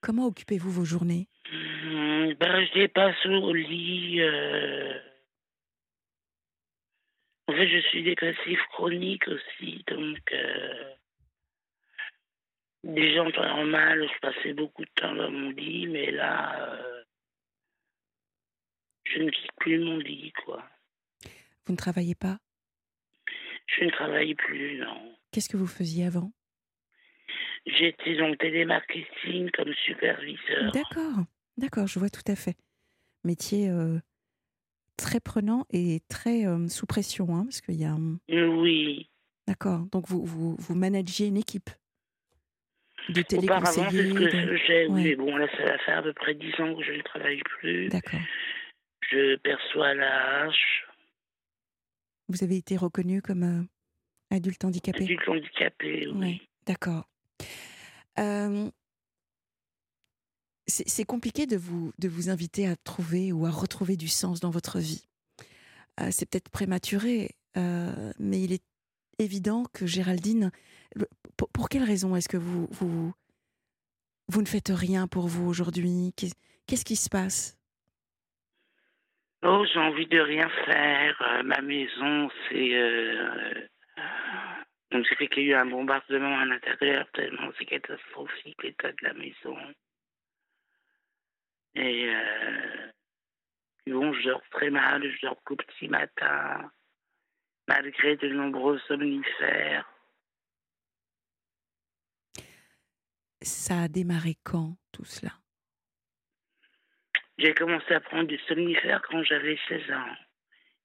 Comment 0.00 0.26
occupez-vous 0.26 0.70
vos 0.70 0.84
journées? 0.84 1.28
Mmh, 1.52 2.34
ben, 2.40 2.66
Je 2.66 2.80
dépasse 2.80 3.26
au 3.26 3.52
lit. 3.52 4.20
En 7.46 7.52
fait, 7.52 7.68
je 7.68 7.78
suis 7.88 8.02
dépressif 8.02 8.58
chronique 8.72 9.28
aussi, 9.28 9.84
donc. 9.86 10.32
Euh... 10.32 10.94
Déjà 12.84 13.22
en 13.22 13.30
temps 13.30 13.56
normal, 13.56 14.06
je 14.12 14.18
passais 14.20 14.52
beaucoup 14.52 14.84
de 14.84 14.90
temps 14.94 15.14
dans 15.14 15.30
mon 15.30 15.50
lit, 15.50 15.86
mais 15.86 16.10
là, 16.10 16.68
euh, 16.68 17.02
je 19.04 19.20
ne 19.20 19.30
quitte 19.30 19.52
plus 19.56 19.78
mon 19.78 19.96
lit, 19.96 20.32
quoi. 20.44 20.62
Vous 21.64 21.72
ne 21.72 21.78
travaillez 21.78 22.14
pas? 22.14 22.38
Je 23.66 23.84
ne 23.84 23.90
travaille 23.90 24.34
plus, 24.34 24.78
non. 24.78 25.16
Qu'est-ce 25.32 25.48
que 25.48 25.56
vous 25.56 25.66
faisiez 25.66 26.04
avant? 26.04 26.30
J'étais 27.66 28.16
dans 28.16 28.28
le 28.28 28.36
télémarketing 28.36 29.50
comme 29.52 29.72
superviseur. 29.86 30.70
D'accord, 30.72 31.24
d'accord, 31.56 31.86
je 31.86 31.98
vois 31.98 32.10
tout 32.10 32.30
à 32.30 32.36
fait. 32.36 32.56
Métier 33.24 33.70
euh, 33.70 33.98
très 34.96 35.20
prenant 35.20 35.66
et 35.70 36.00
très 36.08 36.46
euh, 36.46 36.68
sous 36.68 36.86
pression, 36.86 37.34
hein, 37.34 37.44
parce 37.44 37.60
qu'il 37.60 37.80
y 37.80 37.84
a. 37.84 37.96
Oui. 38.28 39.08
D'accord, 39.46 39.80
donc 39.92 40.08
vous, 40.08 40.24
vous, 40.24 40.56
vous 40.58 40.74
managiez 40.74 41.26
une 41.26 41.36
équipe 41.36 41.70
de 43.10 43.20
téléconseillers. 43.22 43.90
c'est 43.90 44.08
ce 44.08 44.14
que 44.14 44.56
faisais, 44.58 44.88
mais 44.88 45.14
bon, 45.16 45.36
là, 45.36 45.46
ça 45.56 45.64
va 45.64 45.78
faire 45.78 45.98
à 45.98 46.02
peu 46.02 46.12
près 46.14 46.34
dix 46.34 46.52
ans 46.60 46.74
que 46.74 46.82
je 46.82 46.92
ne 46.92 47.02
travaille 47.02 47.42
plus. 47.42 47.88
D'accord. 47.88 48.20
Je 49.10 49.36
perçois 49.36 49.94
la 49.94 50.44
hache. 50.44 50.86
Vous 52.28 52.42
avez 52.42 52.56
été 52.56 52.76
reconnu 52.76 53.20
comme 53.20 53.42
euh, 53.42 53.62
Adulte 54.34 54.64
handicapé? 54.64 55.04
Adulte 55.04 55.28
handicapé, 55.28 56.08
oui. 56.14 56.40
D'accord. 56.66 57.06
C'est 60.66 61.04
compliqué 61.04 61.46
de 61.46 61.56
vous, 61.56 61.92
de 61.98 62.08
vous 62.08 62.30
inviter 62.30 62.66
à 62.66 62.76
trouver 62.76 63.32
ou 63.32 63.46
à 63.46 63.50
retrouver 63.50 63.96
du 63.96 64.08
sens 64.08 64.40
dans 64.40 64.50
votre 64.50 64.78
vie. 64.78 65.06
Euh, 66.00 66.08
c'est 66.10 66.28
peut-être 66.28 66.50
prématuré, 66.50 67.34
euh, 67.56 68.12
mais 68.18 68.40
il 68.40 68.52
est 68.52 68.64
évident 69.18 69.64
que 69.72 69.86
Géraldine, 69.86 70.50
pour, 71.36 71.48
pour 71.50 71.68
quelle 71.68 71.84
raison 71.84 72.16
est-ce 72.16 72.28
que 72.28 72.36
vous, 72.36 72.66
vous, 72.70 73.12
vous 74.28 74.40
ne 74.40 74.46
faites 74.46 74.72
rien 74.74 75.06
pour 75.06 75.28
vous 75.28 75.46
aujourd'hui? 75.46 76.12
Qu'est-ce 76.66 76.84
qui 76.84 76.96
se 76.96 77.10
passe? 77.10 77.58
Oh, 79.42 79.64
j'ai 79.72 79.78
envie 79.78 80.06
de 80.06 80.18
rien 80.18 80.48
faire. 80.64 81.22
Euh, 81.22 81.42
ma 81.42 81.60
maison, 81.60 82.30
c'est 82.48 82.72
donc, 84.94 85.06
c'est 85.08 85.26
qu'il 85.26 85.42
y 85.42 85.52
a 85.52 85.56
eu 85.56 85.60
un 85.60 85.66
bombardement 85.66 86.38
à 86.38 86.44
l'intérieur, 86.44 87.04
tellement 87.14 87.50
c'est 87.58 87.64
catastrophique 87.64 88.62
l'état 88.62 88.92
de 88.92 89.02
la 89.02 89.12
maison. 89.14 89.56
Et 91.74 92.08
euh, 92.08 92.90
bon, 93.86 94.12
je 94.12 94.28
dors 94.28 94.42
très 94.50 94.70
mal, 94.70 95.02
je 95.02 95.26
dors 95.26 95.42
qu'au 95.44 95.56
petit 95.56 95.88
matin, 95.88 96.70
malgré 97.68 98.16
de 98.16 98.28
nombreux 98.28 98.78
somnifères. 98.86 99.90
Ça 103.42 103.82
a 103.82 103.88
démarré 103.88 104.36
quand, 104.42 104.76
tout 104.92 105.04
cela? 105.04 105.32
J'ai 107.38 107.54
commencé 107.54 107.92
à 107.92 108.00
prendre 108.00 108.28
du 108.28 108.38
somnifères 108.48 109.02
quand 109.02 109.22
j'avais 109.24 109.58
16 109.68 109.90
ans. 109.90 110.14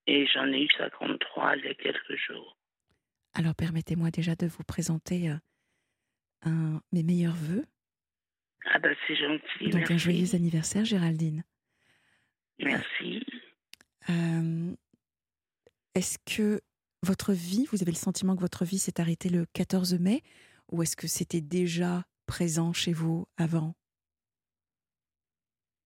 Et 0.06 0.26
j'en 0.26 0.46
ai 0.46 0.64
eu 0.64 0.68
53 0.76 1.56
il 1.56 1.64
y 1.64 1.68
a 1.68 1.74
quelques 1.74 2.16
jours. 2.16 2.56
Alors 3.34 3.54
permettez-moi 3.54 4.10
déjà 4.10 4.34
de 4.34 4.46
vous 4.46 4.64
présenter 4.64 5.30
euh, 5.30 5.36
un, 6.42 6.80
mes 6.92 7.04
meilleurs 7.04 7.34
voeux. 7.34 7.64
Ah 8.66 8.78
bah 8.78 8.90
c'est 9.06 9.16
gentil. 9.16 9.70
Donc 9.70 9.90
un 9.90 9.96
joyeux 9.96 10.34
anniversaire 10.34 10.84
Géraldine. 10.84 11.44
Merci. 12.58 13.24
Euh, 14.10 14.74
est-ce 15.94 16.18
que 16.18 16.60
votre 17.02 17.32
vie, 17.32 17.66
vous 17.72 17.82
avez 17.82 17.92
le 17.92 17.96
sentiment 17.96 18.36
que 18.36 18.40
votre 18.40 18.64
vie 18.64 18.78
s'est 18.78 19.00
arrêtée 19.00 19.28
le 19.28 19.46
14 19.54 19.98
mai 19.98 20.22
ou 20.70 20.82
est-ce 20.82 20.96
que 20.96 21.08
c'était 21.08 21.40
déjà 21.40 22.04
présent 22.26 22.72
chez 22.72 22.92
vous 22.92 23.26
avant? 23.36 23.74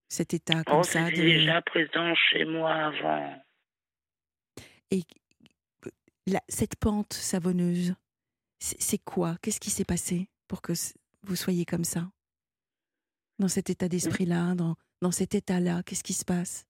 Cet 0.09 0.33
état 0.33 0.63
comme 0.63 0.79
oh, 0.79 0.83
ça 0.83 1.09
de... 1.09 1.15
déjà 1.15 1.61
présent 1.61 2.13
chez 2.15 2.45
moi 2.45 2.71
avant. 2.71 3.43
Et 4.91 5.03
cette 6.47 6.75
pente 6.75 7.13
savonneuse, 7.13 7.95
c'est 8.59 9.03
quoi? 9.03 9.37
Qu'est-ce 9.41 9.59
qui 9.59 9.69
s'est 9.69 9.85
passé 9.85 10.29
pour 10.47 10.61
que 10.61 10.73
vous 11.23 11.35
soyez 11.35 11.65
comme 11.65 11.83
ça? 11.83 12.09
Dans 13.39 13.47
cet 13.47 13.69
état 13.69 13.87
d'esprit-là, 13.87 14.55
dans, 14.55 14.75
dans 15.01 15.11
cet 15.11 15.35
état-là, 15.35 15.81
qu'est-ce 15.85 16.03
qui 16.03 16.13
se 16.13 16.25
passe? 16.25 16.65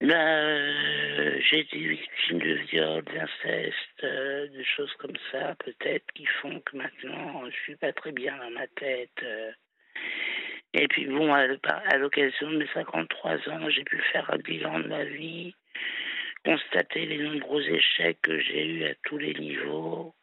Ben, 0.00 1.40
J'ai 1.48 1.60
été 1.60 1.78
victime 1.78 2.38
de 2.38 2.54
viols, 2.70 3.04
d'inceste, 3.04 4.04
euh, 4.04 4.48
de 4.48 4.62
choses 4.76 4.92
comme 4.98 5.16
ça, 5.30 5.54
peut-être, 5.64 6.04
qui 6.14 6.26
font 6.40 6.60
que 6.60 6.76
maintenant, 6.76 7.44
je 7.48 7.56
suis 7.62 7.76
pas 7.76 7.92
très 7.92 8.12
bien 8.12 8.36
dans 8.36 8.50
ma 8.50 8.66
tête. 8.66 9.10
Euh. 9.22 9.52
Et 10.74 10.88
puis 10.88 11.06
bon, 11.06 11.32
à 11.32 11.98
l'occasion 11.98 12.50
de 12.50 12.58
mes 12.58 12.68
53 12.74 13.48
ans, 13.50 13.70
j'ai 13.70 13.84
pu 13.84 13.98
faire 14.12 14.28
un 14.32 14.38
bilan 14.38 14.80
de 14.80 14.88
ma 14.88 15.04
vie 15.04 15.54
constater 16.44 17.06
les 17.06 17.18
nombreux 17.18 17.62
échecs 17.68 18.20
que 18.22 18.38
j'ai 18.40 18.66
eus 18.66 18.84
à 18.84 18.94
tous 19.04 19.18
les 19.18 19.34
niveaux, 19.34 20.14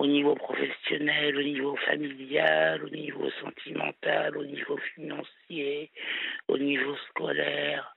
au 0.00 0.06
niveau 0.06 0.34
professionnel, 0.34 1.36
au 1.36 1.42
niveau 1.42 1.76
familial, 1.76 2.82
au 2.82 2.88
niveau 2.88 3.30
sentimental, 3.42 4.34
au 4.34 4.44
niveau 4.46 4.78
financier, 4.94 5.92
au 6.48 6.56
niveau 6.56 6.96
scolaire. 7.08 7.94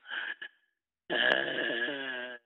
Euh, 1.13 2.37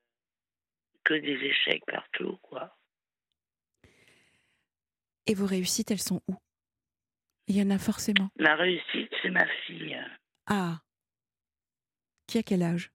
que 1.04 1.16
des 1.16 1.40
échecs 1.44 1.84
partout, 1.88 2.38
quoi. 2.44 2.78
Et 5.26 5.34
vos 5.34 5.48
réussites, 5.48 5.90
elles 5.90 6.02
sont 6.02 6.22
où? 6.28 6.36
Il 7.48 7.58
y 7.58 7.62
en 7.64 7.72
a 7.72 7.80
forcément. 7.80 8.30
Ma 8.38 8.56
réussite, 8.56 9.12
c'est 9.24 9.32
ma 9.32 9.48
fille. 9.66 10.00
Ah. 10.46 10.82
Qui 12.28 12.38
a 12.38 12.44
quel 12.44 12.62
âge? 12.62 12.92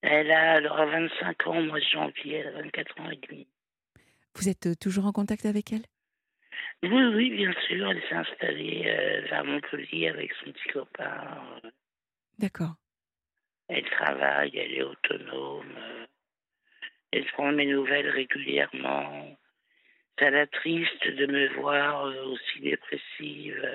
Elle 0.00 0.30
a, 0.30 0.62
aura 0.70 0.86
25 0.86 1.46
ans 1.48 1.58
au 1.58 1.64
mois 1.64 1.80
de 1.80 1.84
janvier, 1.84 2.36
elle 2.36 2.46
a 2.46 2.62
24 2.62 3.00
ans 3.00 3.10
et 3.10 3.16
demi. 3.28 3.46
Vous 4.36 4.48
êtes 4.48 4.66
euh, 4.66 4.74
toujours 4.74 5.06
en 5.06 5.12
contact 5.12 5.46
avec 5.46 5.72
elle? 5.72 5.84
Oui, 6.82 7.04
oui, 7.14 7.30
bien 7.30 7.52
sûr. 7.66 7.90
Elle 7.90 8.02
s'est 8.08 8.14
installée 8.14 8.84
euh, 8.86 9.26
vers 9.28 9.44
Montpellier 9.44 10.08
avec 10.08 10.32
son 10.34 10.52
petit 10.52 10.68
copain. 10.72 11.60
D'accord. 12.38 12.74
Elle 13.68 13.84
travaille, 13.84 14.56
elle 14.56 14.72
est 14.72 14.82
autonome. 14.82 15.74
Elle 17.12 17.24
prend 17.26 17.52
mes 17.52 17.66
nouvelles 17.66 18.10
régulièrement. 18.10 19.36
Ça 20.18 20.30
la 20.30 20.46
triste 20.46 21.06
de 21.06 21.26
me 21.26 21.60
voir 21.60 22.06
euh, 22.06 22.24
aussi 22.24 22.60
dépressive. 22.60 23.68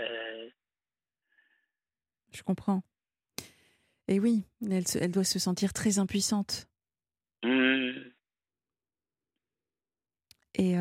Je 2.32 2.44
comprends. 2.44 2.84
Et 4.08 4.20
oui, 4.20 4.44
elle, 4.62 4.84
elle 5.00 5.12
doit 5.12 5.24
se 5.24 5.40
sentir 5.40 5.74
très 5.74 6.00
impuissante. 6.00 6.68
Mmh. 7.44 8.10
Et 10.60 10.74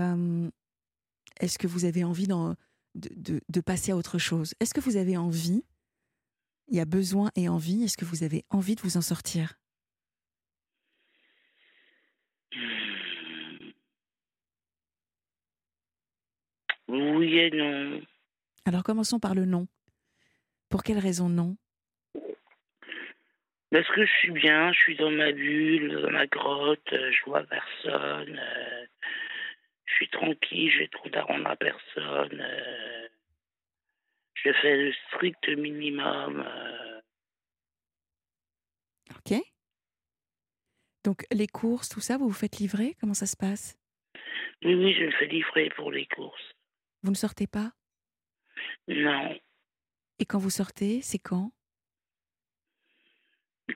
est-ce 1.39 1.57
que 1.57 1.69
vous 1.69 1.85
avez 1.85 2.03
envie 2.03 2.27
de, 2.27 2.55
de, 2.97 3.41
de, 3.49 3.61
passer 3.61 3.93
à 3.93 3.97
autre 3.97 4.19
chose? 4.19 4.55
Est-ce 4.59 4.75
que 4.75 4.81
vous 4.81 4.97
avez 4.97 5.17
envie 5.17 5.63
Il 6.67 6.77
y 6.77 6.81
a 6.81 6.85
besoin 6.85 7.31
et 7.37 7.49
envie. 7.49 7.85
Est-ce 7.85 7.97
que 7.97 8.05
vous 8.05 8.25
avez 8.25 8.45
envie 8.51 8.75
de 8.75 8.81
vous 8.81 8.97
en 8.97 9.03
sortir? 9.03 9.55
Oui 16.89 17.39
et 17.39 17.51
non. 17.51 18.01
Alors 18.65 18.83
commençons 18.83 19.21
par 19.21 19.37
le 19.37 19.45
non. 19.45 19.69
Pour 20.71 20.83
quelle 20.83 20.99
raison 20.99 21.29
non? 21.29 21.57
Parce 23.71 23.87
que 23.95 24.05
je 24.05 24.11
suis 24.19 24.33
bien, 24.33 24.73
je 24.73 24.79
suis 24.79 24.97
dans 24.97 25.11
ma 25.11 25.31
bulle, 25.31 26.01
dans 26.03 26.11
ma 26.11 26.27
grotte, 26.27 26.89
je 26.91 27.25
vois 27.27 27.45
personne, 27.45 28.41
euh, 28.41 28.87
je 29.89 29.95
suis 29.95 30.09
tranquille, 30.11 30.71
j'ai 30.71 30.89
trop 30.89 31.09
à 31.15 31.23
rendre 31.23 31.49
à 31.49 31.57
personne. 31.57 32.41
Euh, 32.41 33.09
Je 34.35 34.53
fais 34.53 34.77
le 34.77 34.93
strict 35.07 35.49
minimum. 35.49 36.45
Euh. 36.47 37.01
Ok. 39.17 39.41
Donc 41.05 41.25
les 41.33 41.47
courses, 41.49 41.89
tout 41.89 42.01
ça, 42.01 42.19
vous 42.19 42.29
vous 42.29 42.35
faites 42.35 42.59
livrer? 42.59 42.95
Comment 43.01 43.15
ça 43.15 43.27
se 43.27 43.37
passe? 43.37 43.77
Oui, 44.63 44.75
oui, 44.75 44.95
je 44.95 45.05
me 45.05 45.11
fais 45.13 45.27
livrer 45.27 45.71
pour 45.71 45.91
les 45.91 46.07
courses. 46.07 46.55
Vous 47.03 47.11
ne 47.11 47.17
sortez 47.17 47.47
pas? 47.47 47.73
Non. 48.89 49.39
Et 50.19 50.27
quand 50.27 50.39
vous 50.39 50.51
sortez, 50.51 51.01
c'est 51.01 51.19
quand? 51.19 51.53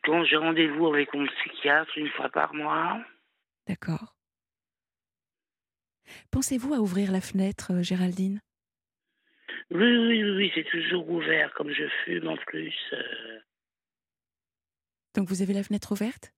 Quand 0.02 0.25
j'ai 0.25 0.37
rendez-vous 0.37 0.87
avec 0.88 1.12
mon 1.14 1.26
psychiatre 1.26 1.97
une 1.97 2.11
fois 2.11 2.28
par 2.31 2.54
mois. 2.54 3.00
D'accord. 3.66 4.16
Pensez-vous 6.31 6.75
à 6.75 6.78
ouvrir 6.78 7.12
la 7.12 7.21
fenêtre, 7.21 7.73
euh, 7.73 7.83
Géraldine? 7.83 8.40
Oui, 9.71 9.97
oui, 9.97 10.23
oui, 10.23 10.52
c'est 10.54 10.69
toujours 10.71 11.09
ouvert, 11.09 11.52
comme 11.54 11.73
je 11.73 11.85
fume 12.04 12.28
en 12.28 12.37
plus. 12.37 12.75
Euh. 12.92 13.40
Donc 15.14 15.28
vous 15.28 15.42
avez 15.42 15.54
la 15.54 15.62
fenêtre 15.62 15.92
ouverte? 15.92 16.35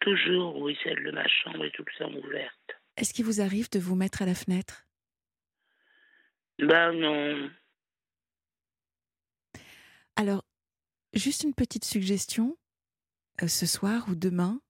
Toujours, 0.00 0.56
oui, 0.56 0.76
celle 0.82 1.02
de 1.04 1.10
ma 1.12 1.26
chambre 1.28 1.64
est 1.64 1.70
tout 1.70 1.84
le 1.86 1.98
temps 1.98 2.12
ouverte. 2.12 2.80
Est-ce 2.96 3.14
qu'il 3.14 3.24
vous 3.24 3.40
arrive 3.40 3.70
de 3.70 3.78
vous 3.78 3.94
mettre 3.94 4.22
à 4.22 4.26
la 4.26 4.34
fenêtre? 4.34 4.86
Ben 6.58 6.92
non. 6.92 7.50
Alors, 10.16 10.44
juste 11.14 11.44
une 11.44 11.54
petite 11.54 11.84
suggestion, 11.84 12.56
euh, 13.42 13.48
ce 13.48 13.66
soir 13.66 14.06
ou 14.08 14.14
demain, 14.14 14.60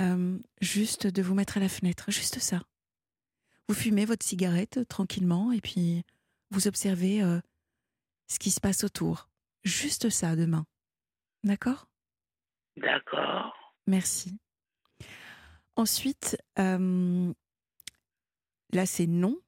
euh, 0.00 0.38
juste 0.60 1.06
de 1.06 1.22
vous 1.22 1.34
mettre 1.34 1.56
à 1.56 1.60
la 1.60 1.68
fenêtre, 1.68 2.10
juste 2.10 2.38
ça. 2.38 2.62
Vous 3.68 3.74
fumez 3.74 4.04
votre 4.04 4.24
cigarette 4.24 4.86
tranquillement 4.88 5.52
et 5.52 5.60
puis 5.60 6.02
vous 6.50 6.68
observez 6.68 7.22
euh, 7.22 7.40
ce 8.26 8.38
qui 8.38 8.50
se 8.50 8.60
passe 8.60 8.84
autour. 8.84 9.28
Juste 9.64 10.10
ça 10.10 10.36
demain. 10.36 10.66
D'accord? 11.42 11.88
D'accord. 12.76 13.74
Merci. 13.86 14.38
Ensuite, 15.76 16.36
euh, 16.58 17.32
là 18.72 18.86
c'est 18.86 19.06
non 19.06 19.40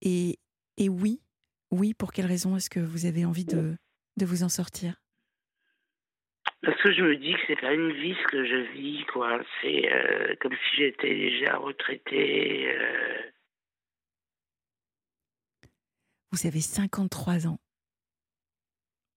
et, 0.00 0.38
et 0.76 0.88
oui. 0.88 1.22
Oui, 1.70 1.94
pour 1.94 2.12
quelle 2.12 2.26
raison 2.26 2.56
est-ce 2.56 2.68
que 2.68 2.80
vous 2.80 3.06
avez 3.06 3.24
envie 3.24 3.46
de, 3.46 3.76
de 4.18 4.26
vous 4.26 4.42
en 4.42 4.50
sortir? 4.50 5.00
Parce 6.62 6.80
que 6.82 6.92
je 6.92 7.02
me 7.02 7.16
dis 7.16 7.32
que 7.32 7.40
c'est 7.46 7.60
pas 7.60 7.72
une 7.72 7.92
vie 7.92 8.14
ce 8.22 8.28
que 8.28 8.44
je 8.44 8.72
vis, 8.72 9.04
quoi. 9.06 9.40
C'est 9.60 9.90
euh, 9.90 10.36
comme 10.40 10.52
si 10.52 10.76
j'étais 10.76 11.14
déjà 11.14 11.56
retraité. 11.56 12.68
Vous 16.32 16.46
avez 16.46 16.62
53 16.62 17.46
ans. 17.46 17.58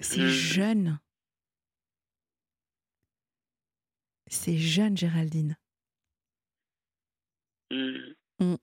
C'est 0.02 0.22
mmh. 0.22 0.28
jeune. 0.28 1.00
C'est 4.28 4.58
jeune, 4.58 4.98
Géraldine. 4.98 5.56
Mmh. 7.72 7.98
Mmh. 8.40 8.56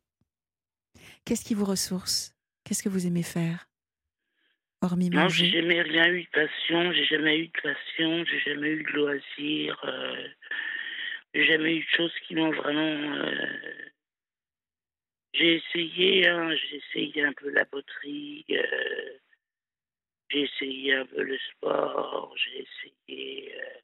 Qu'est-ce 1.25 1.45
qui 1.45 1.55
vous 1.55 1.65
ressource? 1.65 2.35
Qu'est-ce 2.65 2.83
que 2.83 2.89
vous 2.91 3.07
aimez 3.07 3.23
faire 3.23 3.69
Hormis 4.83 5.11
non, 5.11 5.23
manger? 5.23 5.47
j'ai 5.47 5.61
jamais 5.61 5.81
rien 5.81 6.09
eu 6.09 6.25
de 6.25 6.29
passion, 6.31 6.93
j'ai 6.93 7.07
jamais 7.07 7.39
eu 7.39 7.47
de 7.47 7.61
passion, 7.63 8.25
j'ai 8.25 8.41
jamais 8.41 8.71
eu 8.71 8.83
de 8.83 8.91
loisirs, 8.91 9.81
euh, 9.85 10.29
j'ai 11.35 11.47
jamais 11.47 11.77
eu 11.77 11.81
de 11.81 11.97
choses 11.97 12.13
qui 12.27 12.35
m'ont 12.35 12.51
vraiment 12.51 13.15
euh, 13.15 13.92
j'ai 15.33 15.57
essayé, 15.57 16.29
hein, 16.29 16.55
j'ai 16.55 16.77
essayé 16.77 17.25
un 17.25 17.33
peu 17.33 17.51
la 17.51 17.65
poterie, 17.65 18.45
euh, 18.51 19.19
j'ai 20.31 20.43
essayé 20.43 20.95
un 20.95 21.07
peu 21.07 21.23
le 21.23 21.39
sport, 21.39 22.35
j'ai 22.37 22.67
essayé 22.67 23.55
euh, 23.55 23.81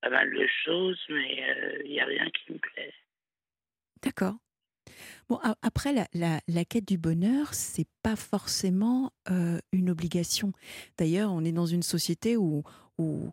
pas 0.00 0.10
mal 0.10 0.32
de 0.32 0.46
choses, 0.64 1.00
mais 1.08 1.34
il 1.34 1.44
euh, 1.44 1.88
n'y 1.88 2.00
a 2.00 2.06
rien 2.06 2.30
qui 2.30 2.52
me 2.52 2.58
plaît. 2.58 2.94
D'accord. 4.02 4.36
Bon, 5.28 5.38
après, 5.60 5.92
la, 5.92 6.06
la, 6.14 6.40
la, 6.48 6.64
quête 6.64 6.88
du 6.88 6.96
bonheur, 6.96 7.52
c'est 7.52 7.88
pas 8.02 8.16
forcément 8.16 9.12
une 9.72 9.90
obligation. 9.90 10.52
D'ailleurs, 10.96 11.30
on 11.30 11.44
est 11.44 11.52
dans 11.52 11.66
une 11.66 11.82
société 11.82 12.38
où, 12.38 12.62
où 12.96 13.30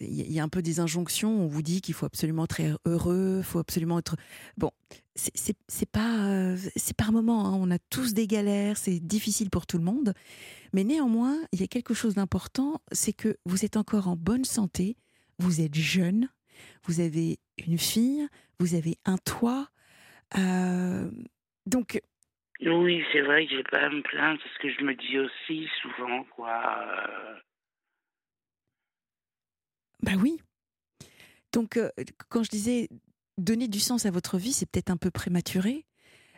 il 0.00 0.32
y 0.32 0.40
a 0.40 0.42
un 0.42 0.48
peu 0.48 0.62
des 0.62 0.80
injonctions. 0.80 1.30
On 1.30 1.46
vous 1.46 1.62
dit 1.62 1.80
qu'il 1.80 1.94
faut 1.94 2.06
absolument 2.06 2.44
être 2.44 2.60
heureux, 2.86 3.42
faut 3.42 3.58
absolument 3.58 3.98
être. 3.98 4.16
Bon, 4.56 4.70
c'est 5.14 5.90
pas 5.90 6.26
euh, 6.26 6.56
c'est 6.76 6.96
par 6.96 7.12
moment. 7.12 7.46
Hein. 7.46 7.58
On 7.60 7.70
a 7.70 7.78
tous 7.78 8.14
des 8.14 8.26
galères, 8.26 8.76
c'est 8.76 9.00
difficile 9.00 9.50
pour 9.50 9.66
tout 9.66 9.78
le 9.78 9.84
monde. 9.84 10.14
Mais 10.72 10.84
néanmoins, 10.84 11.36
il 11.52 11.60
y 11.60 11.64
a 11.64 11.66
quelque 11.66 11.94
chose 11.94 12.14
d'important, 12.14 12.80
c'est 12.92 13.12
que 13.12 13.36
vous 13.44 13.64
êtes 13.64 13.76
encore 13.76 14.08
en 14.08 14.16
bonne 14.16 14.44
santé, 14.44 14.96
vous 15.38 15.60
êtes 15.60 15.74
jeune, 15.74 16.28
vous 16.84 17.00
avez 17.00 17.38
une 17.66 17.78
fille, 17.78 18.26
vous 18.58 18.74
avez 18.74 18.96
un 19.04 19.18
toit. 19.18 19.68
Euh, 20.36 21.10
donc. 21.66 22.00
Oui, 22.60 23.04
c'est 23.12 23.20
vrai 23.20 23.46
que 23.46 23.54
j'ai 23.54 23.62
pas 23.62 23.82
à 23.82 23.88
me 23.88 24.02
plaindre, 24.02 24.40
c'est 24.42 24.48
ce 24.54 24.58
que 24.58 24.80
je 24.80 24.84
me 24.84 24.94
dis 24.94 25.18
aussi 25.18 25.68
souvent, 25.80 26.24
quoi. 26.34 26.60
Bah 30.02 30.12
oui. 30.20 30.40
Donc, 31.52 31.76
euh, 31.76 31.90
quand 32.28 32.42
je 32.42 32.50
disais 32.50 32.88
donner 33.36 33.68
du 33.68 33.80
sens 33.80 34.06
à 34.06 34.10
votre 34.10 34.38
vie, 34.38 34.52
c'est 34.52 34.66
peut-être 34.66 34.90
un 34.90 34.96
peu 34.96 35.10
prématuré, 35.10 35.86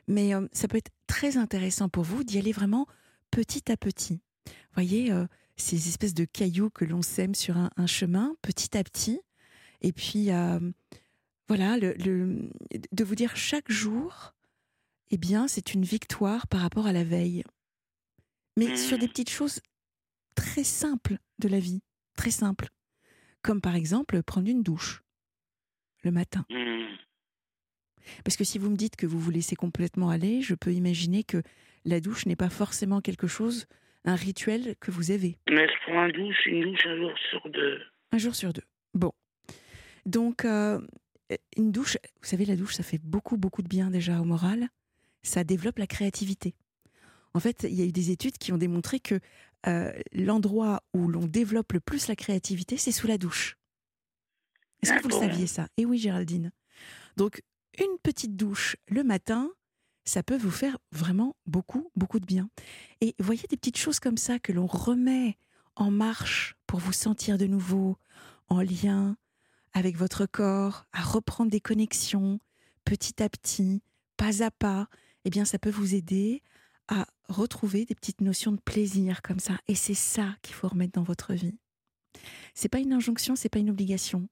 mais 0.07 0.35
euh, 0.35 0.47
ça 0.53 0.69
peut 0.69 0.77
être 0.77 0.93
très 1.07 1.37
intéressant 1.37 1.89
pour 1.89 2.05
vous 2.05 2.25
d'y 2.25 2.39
aller 2.39 2.53
vraiment 2.53 2.87
petit 3.31 3.71
à 3.71 3.77
petit. 3.77 4.21
Voyez, 4.75 5.13
euh, 5.13 5.27
ces 5.57 5.89
espèces 5.89 6.15
de 6.15 6.25
cailloux 6.25 6.71
que 6.71 6.85
l'on 6.85 7.03
sème 7.03 7.35
sur 7.35 7.57
un, 7.57 7.87
chemin, 7.87 8.35
petit 8.43 8.77
à 8.77 8.85
petit, 8.85 9.21
et 9.83 9.93
puis 9.93 10.31
voilà, 11.49 11.77
le, 11.77 12.49
de 12.93 13.05
vous 13.05 13.15
dire 13.15 13.37
chaque 13.37 13.71
jour, 13.71 14.35
eh 15.11 15.19
bien, 15.19 15.49
c'est 15.49 15.75
une 15.75 15.85
victoire 15.85 16.47
par 16.47 16.61
rapport 16.61 16.87
à 16.87 16.93
la 16.93 17.05
veille. 17.05 17.45
Mais 18.57 18.77
sur 18.77 18.99
des 18.99 19.09
petites 19.09 19.31
choses 19.31 19.61
très 20.35 20.65
simples 20.65 21.19
de 21.39 21.49
la 21.49 21.59
vie, 21.59 21.83
très 22.17 22.31
simples 22.31 22.71
comme 23.43 23.61
par 23.61 23.75
exemple 23.75 24.23
prendre 24.23 24.49
une 24.49 24.63
douche 24.63 25.03
le 26.03 26.11
matin. 26.11 26.45
Mmh. 26.51 26.97
Parce 28.25 28.37
que 28.37 28.45
si 28.45 28.59
vous 28.59 28.71
me 28.71 28.77
dites 28.77 28.97
que 28.97 29.07
vous 29.07 29.19
vous 29.19 29.31
laissez 29.31 29.57
complètement 29.57 30.11
aller, 30.11 30.43
je 30.43 30.55
peux 30.55 30.73
imaginer 30.73 31.25
que 31.25 31.43
la 31.85 32.01
douche 32.01 32.27
n'est 32.27 32.37
pas 32.37 32.51
forcément 32.51 33.01
quelque 33.01 33.27
chose, 33.27 33.67
un 34.05 34.15
rituel 34.15 34.75
que 34.81 34.91
vous 34.91 35.11
avez. 35.11 35.37
Mais 35.49 35.67
je 35.67 35.73
prends 35.87 36.07
une 36.07 36.13
douche, 36.13 36.47
une 36.47 36.63
douche 36.63 36.87
un 36.87 36.97
jour 36.97 37.13
sur 37.31 37.51
deux. 37.51 37.81
Un 38.13 38.19
jour 38.19 38.35
sur 38.35 38.53
deux. 38.53 38.65
Bon. 38.95 39.13
Donc, 40.07 40.45
euh, 40.45 40.81
une 41.57 41.73
douche, 41.73 41.97
vous 42.21 42.27
savez, 42.27 42.45
la 42.45 42.57
douche, 42.57 42.75
ça 42.75 42.83
fait 42.83 43.01
beaucoup, 43.03 43.37
beaucoup 43.37 43.63
de 43.63 43.69
bien 43.69 43.91
déjà 43.91 44.21
au 44.21 44.25
moral. 44.25 44.69
Ça 45.23 45.45
développe 45.45 45.79
la 45.79 45.87
créativité. 45.87 46.55
En 47.35 47.41
fait, 47.41 47.65
il 47.69 47.75
y 47.75 47.83
a 47.83 47.85
eu 47.85 47.93
des 47.93 48.11
études 48.11 48.39
qui 48.39 48.53
ont 48.53 48.59
démontré 48.59 48.99
que 48.99 49.21
euh, 49.67 49.93
l'endroit 50.13 50.83
où 50.95 51.09
l'on 51.09 51.27
développe 51.27 51.73
le 51.73 51.81
plus 51.81 52.09
la 52.09 52.17
créativité, 52.17 52.77
c'est 52.77 52.93
sous 52.93 53.07
la 53.07 53.19
douche. 53.19 53.57
Est-ce 54.83 54.93
que 54.93 55.03
vous 55.03 55.09
le 55.09 55.15
saviez 55.15 55.47
ça? 55.47 55.69
Eh 55.77 55.85
oui, 55.85 55.99
Géraldine. 55.99 56.53
Donc, 57.17 57.43
une 57.79 57.99
petite 58.03 58.37
douche 58.37 58.77
le 58.89 59.05
matin, 59.05 59.51
ça 60.05 60.23
peut 60.23 60.39
vous 60.39 60.51
faire 60.51 60.79
vraiment 60.93 61.37
beaucoup, 61.47 61.91
beaucoup 61.97 62.19
de 62.19 62.27
bien. 62.27 62.49
Et 63.01 63.15
voyez 63.19 63.45
des 63.49 63.57
petites 63.57 63.77
choses 63.77 64.01
comme 64.01 64.17
ça 64.17 64.39
que 64.39 64.53
l'on 64.53 64.67
remet 64.67 65.37
en 65.77 65.91
marche 65.91 66.57
pour 66.67 66.81
vous 66.81 66.93
sentir 66.93 67.39
de 67.39 67.47
nouveau 67.47 67.97
en 68.49 68.61
lien 68.61 69.17
avec 69.73 69.97
votre 69.97 70.27
corps, 70.27 70.87
à 70.93 71.03
reprendre 71.03 71.51
des 71.51 71.61
connexions 71.61 72.41
petit 72.85 73.23
à 73.23 73.29
petit, 73.29 73.83
pas 74.17 74.43
à 74.43 74.51
pas, 74.51 74.89
eh 75.25 75.31
bien 75.31 75.45
ça 75.45 75.59
peut 75.59 75.71
vous 75.71 75.95
aider 75.95 76.43
à 76.91 77.07
retrouver 77.29 77.87
des 77.87 77.95
petites 77.95 78.21
notions 78.21 78.53
de 78.53 78.61
plaisir 78.61 79.23
comme 79.23 79.39
ça. 79.39 79.57
Et 79.69 79.75
c'est 79.75 79.95
ça 79.95 80.37
qu'il 80.43 80.55
faut 80.55 80.69
remettre 80.69 80.93
dans 80.93 81.03
votre 81.03 81.33
vie. 81.33 81.59
C'est 82.55 82.69
pas 82.69 82.81
une 82.81 82.93
injonction, 82.93 83.37
c'est 83.37 83.49
pas 83.49 83.61
une 83.61 83.71
obligation, 83.71 84.29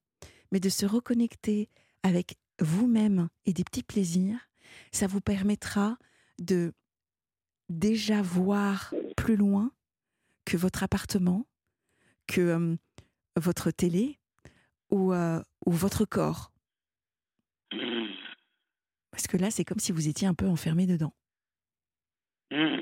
mais 0.53 0.61
de 0.61 0.69
se 0.69 0.85
reconnecter 0.85 1.71
avec 2.03 2.37
vous-même 2.61 3.29
et 3.47 3.53
des 3.53 3.65
petits 3.65 3.83
plaisirs, 3.83 4.51
ça 4.93 5.07
vous 5.07 5.21
permettra 5.21 5.97
de 6.39 6.75
déjà 7.69 8.21
voir 8.23 8.93
plus 9.17 9.37
loin 9.37 9.71
que 10.45 10.57
votre 10.57 10.83
appartement, 10.83 11.47
que 12.27 12.41
euh, 12.41 12.77
votre 13.37 13.71
télé 13.71 14.19
ou, 14.91 15.13
euh, 15.13 15.43
ou 15.67 15.73
votre 15.73 16.05
corps. 16.05 16.53
Parce 19.11 19.27
que 19.27 19.37
là, 19.37 19.51
c'est 19.51 19.65
comme 19.65 19.81
si 19.81 19.93
vous 19.93 20.09
étiez 20.09 20.27
un 20.27 20.35
peu 20.35 20.47
enfermé 20.47 20.87
dedans. 20.87 21.13
Mmh. 22.51 22.81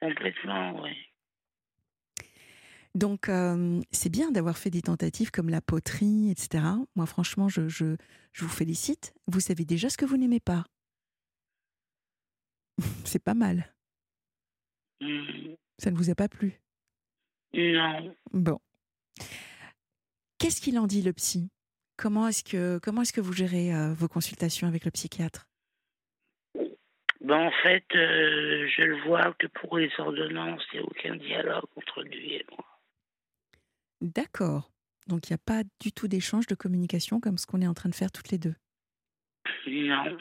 Complètement, 0.00 0.82
oui. 0.82 0.90
Donc, 2.94 3.28
euh, 3.28 3.80
c'est 3.90 4.08
bien 4.08 4.30
d'avoir 4.30 4.56
fait 4.58 4.70
des 4.70 4.82
tentatives 4.82 5.30
comme 5.30 5.50
la 5.50 5.60
poterie, 5.60 6.30
etc. 6.30 6.64
Moi, 6.96 7.06
franchement, 7.06 7.48
je, 7.48 7.68
je, 7.68 7.96
je 8.32 8.44
vous 8.44 8.50
félicite. 8.50 9.14
Vous 9.26 9.40
savez 9.40 9.64
déjà 9.64 9.90
ce 9.90 9.96
que 9.96 10.04
vous 10.04 10.16
n'aimez 10.16 10.40
pas. 10.40 10.64
c'est 13.04 13.22
pas 13.22 13.34
mal. 13.34 13.72
Mmh. 15.00 15.54
Ça 15.78 15.90
ne 15.90 15.96
vous 15.96 16.10
a 16.10 16.14
pas 16.14 16.28
plu? 16.28 16.60
Non. 17.54 18.14
Bon. 18.32 18.58
Qu'est-ce 20.38 20.60
qu'il 20.60 20.78
en 20.78 20.86
dit, 20.86 21.02
le 21.02 21.12
psy? 21.12 21.50
Comment 21.96 22.28
est-ce 22.28 22.44
que, 22.44 22.78
comment 22.82 23.02
est-ce 23.02 23.12
que 23.12 23.20
vous 23.20 23.32
gérez 23.32 23.74
euh, 23.74 23.92
vos 23.92 24.08
consultations 24.08 24.68
avec 24.68 24.84
le 24.84 24.90
psychiatre? 24.90 25.47
Ben, 27.28 27.46
En 27.46 27.50
fait, 27.62 27.84
euh, 27.94 28.66
je 28.74 28.82
le 28.82 29.02
vois 29.02 29.34
que 29.34 29.46
pour 29.48 29.76
les 29.76 29.90
ordonnances, 29.98 30.62
il 30.72 30.80
n'y 30.80 30.84
a 30.84 30.88
aucun 30.88 31.16
dialogue 31.16 31.66
entre 31.76 32.02
lui 32.02 32.36
et 32.36 32.46
moi. 32.50 32.64
D'accord. 34.00 34.72
Donc 35.06 35.28
il 35.28 35.32
n'y 35.32 35.34
a 35.34 35.44
pas 35.44 35.62
du 35.78 35.92
tout 35.92 36.08
d'échange 36.08 36.46
de 36.46 36.54
communication 36.54 37.20
comme 37.20 37.36
ce 37.36 37.46
qu'on 37.46 37.60
est 37.60 37.66
en 37.66 37.74
train 37.74 37.90
de 37.90 37.94
faire 37.94 38.10
toutes 38.10 38.30
les 38.30 38.38
deux? 38.38 38.54
Non. 39.66 40.16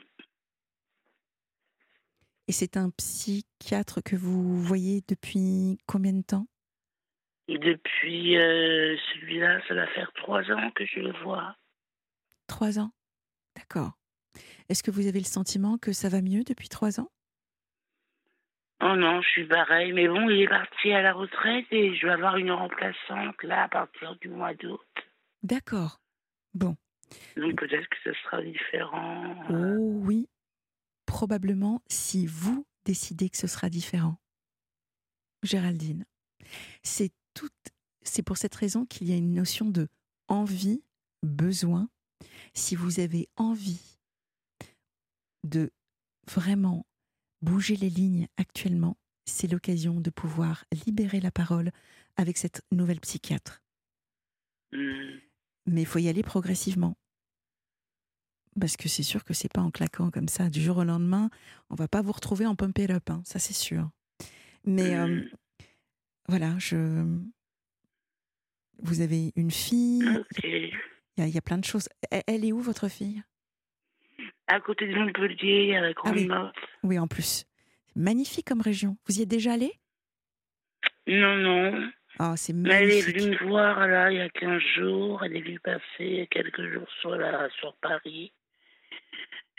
Et 2.49 2.51
c'est 2.51 2.75
un 2.75 2.89
psychiatre 2.89 4.01
que 4.03 4.17
vous 4.17 4.61
voyez 4.61 5.01
depuis 5.07 5.77
combien 5.85 6.11
de 6.13 6.23
temps? 6.23 6.47
Depuis 7.47 8.37
euh, 8.37 8.97
celui-là, 9.13 9.61
ça 9.69 9.75
va 9.75 9.87
faire 9.87 10.11
trois 10.13 10.43
ans 10.51 10.71
que 10.71 10.85
je 10.85 10.99
le 10.99 11.13
vois. 11.23 11.55
Trois 12.47 12.79
ans? 12.79 12.91
D'accord. 13.55 13.93
Est-ce 14.69 14.83
que 14.83 14.91
vous 14.91 15.07
avez 15.07 15.19
le 15.19 15.25
sentiment 15.25 15.77
que 15.77 15.93
ça 15.93 16.09
va 16.09 16.21
mieux 16.21 16.43
depuis 16.43 16.69
trois 16.69 16.99
ans? 16.99 17.09
Oh 18.81 18.95
non, 18.95 19.21
je 19.21 19.29
suis 19.29 19.47
pareil. 19.47 19.93
Mais 19.93 20.07
bon, 20.07 20.29
il 20.29 20.41
est 20.41 20.47
parti 20.47 20.91
à 20.91 21.01
la 21.01 21.13
retraite 21.13 21.65
et 21.71 21.95
je 21.95 22.05
vais 22.05 22.13
avoir 22.13 22.37
une 22.37 22.51
remplaçante 22.51 23.41
là 23.43 23.63
à 23.63 23.69
partir 23.69 24.15
du 24.17 24.29
mois 24.29 24.53
d'août. 24.53 24.81
D'accord. 25.43 25.99
Bon. 26.53 26.75
Donc 27.35 27.55
peut-être 27.59 27.87
que 27.89 27.97
ce 28.03 28.13
sera 28.23 28.41
différent. 28.41 29.35
Oh 29.49 30.01
oui, 30.05 30.27
probablement 31.05 31.81
si 31.87 32.27
vous 32.27 32.65
décidez 32.85 33.29
que 33.29 33.37
ce 33.37 33.47
sera 33.47 33.69
différent. 33.69 34.17
Géraldine, 35.43 36.05
c'est 36.83 37.11
tout, 37.33 37.49
c'est 38.01 38.23
pour 38.23 38.37
cette 38.37 38.55
raison 38.55 38.85
qu'il 38.85 39.09
y 39.09 39.13
a 39.13 39.17
une 39.17 39.33
notion 39.33 39.69
de 39.69 39.87
envie, 40.27 40.83
besoin. 41.23 41.89
Si 42.53 42.75
vous 42.75 42.99
avez 42.99 43.29
envie 43.37 43.96
de 45.43 45.71
vraiment 46.29 46.85
bouger 47.41 47.75
les 47.75 47.89
lignes 47.89 48.27
actuellement, 48.37 48.97
c'est 49.25 49.47
l'occasion 49.51 49.99
de 49.99 50.09
pouvoir 50.09 50.65
libérer 50.85 51.19
la 51.19 51.31
parole 51.31 51.71
avec 52.15 52.37
cette 52.37 52.61
nouvelle 52.71 52.99
psychiatre. 52.99 53.61
Hmm. 54.71 55.19
Mais 55.67 55.81
il 55.81 55.85
faut 55.85 55.99
y 55.99 56.07
aller 56.09 56.23
progressivement. 56.23 56.97
Parce 58.59 58.75
que 58.75 58.89
c'est 58.89 59.03
sûr 59.03 59.23
que 59.23 59.33
c'est 59.33 59.51
pas 59.51 59.61
en 59.61 59.69
claquant 59.69 60.09
comme 60.09 60.27
ça 60.29 60.49
du 60.49 60.61
jour 60.61 60.77
au 60.77 60.83
lendemain, 60.83 61.29
on 61.69 61.75
va 61.75 61.87
pas 61.87 62.01
vous 62.01 62.11
retrouver 62.11 62.45
en 62.47 62.55
pump 62.55 62.77
it 62.79 62.89
up, 62.89 63.09
hein, 63.09 63.21
ça 63.25 63.37
c'est 63.37 63.53
sûr. 63.53 63.89
Mais 64.65 64.95
euh, 64.95 65.07
Hmm. 65.07 65.29
voilà, 66.27 66.57
je. 66.57 67.05
Vous 68.79 69.01
avez 69.01 69.31
une 69.35 69.51
fille, 69.51 70.03
Ok. 70.07 70.43
il 70.43 70.71
y, 71.17 71.21
a- 71.21 71.27
il 71.27 71.33
y 71.33 71.37
a 71.37 71.41
plein 71.41 71.57
de 71.57 71.65
choses. 71.65 71.87
Elle, 72.11 72.23
elle 72.27 72.45
est 72.45 72.51
où 72.51 72.59
votre 72.61 72.87
fille? 72.89 73.23
À 74.47 74.59
côté 74.61 74.87
de 74.87 74.95
Montpellier, 74.95 75.75
à 75.75 75.81
la 75.81 75.93
Grande 75.93 76.15
oui. 76.15 76.25
Motte. 76.27 76.55
Oui, 76.83 76.97
en 76.99 77.07
plus. 77.07 77.45
Magnifique 77.95 78.47
comme 78.47 78.61
région. 78.61 78.97
Vous 79.07 79.19
y 79.19 79.23
êtes 79.23 79.27
déjà 79.29 79.53
allé 79.53 79.73
Non, 81.07 81.35
non. 81.35 81.89
Ah, 82.19 82.35
c'est 82.37 82.53
Mais 82.53 82.69
elle 82.73 82.83
est 82.91 83.01
magnifique. 83.01 83.19
venue 83.21 83.31
me 83.39 83.47
voir 83.49 83.87
là 83.87 84.11
il 84.11 84.17
y 84.17 84.21
a 84.21 84.29
15 84.29 84.61
jours. 84.75 85.23
Elle 85.23 85.35
est 85.35 85.41
venue 85.41 85.59
passer 85.59 86.27
quelques 86.31 86.71
jours 86.71 86.87
sur, 87.01 87.11
la, 87.15 87.49
sur 87.59 87.75
Paris. 87.77 88.31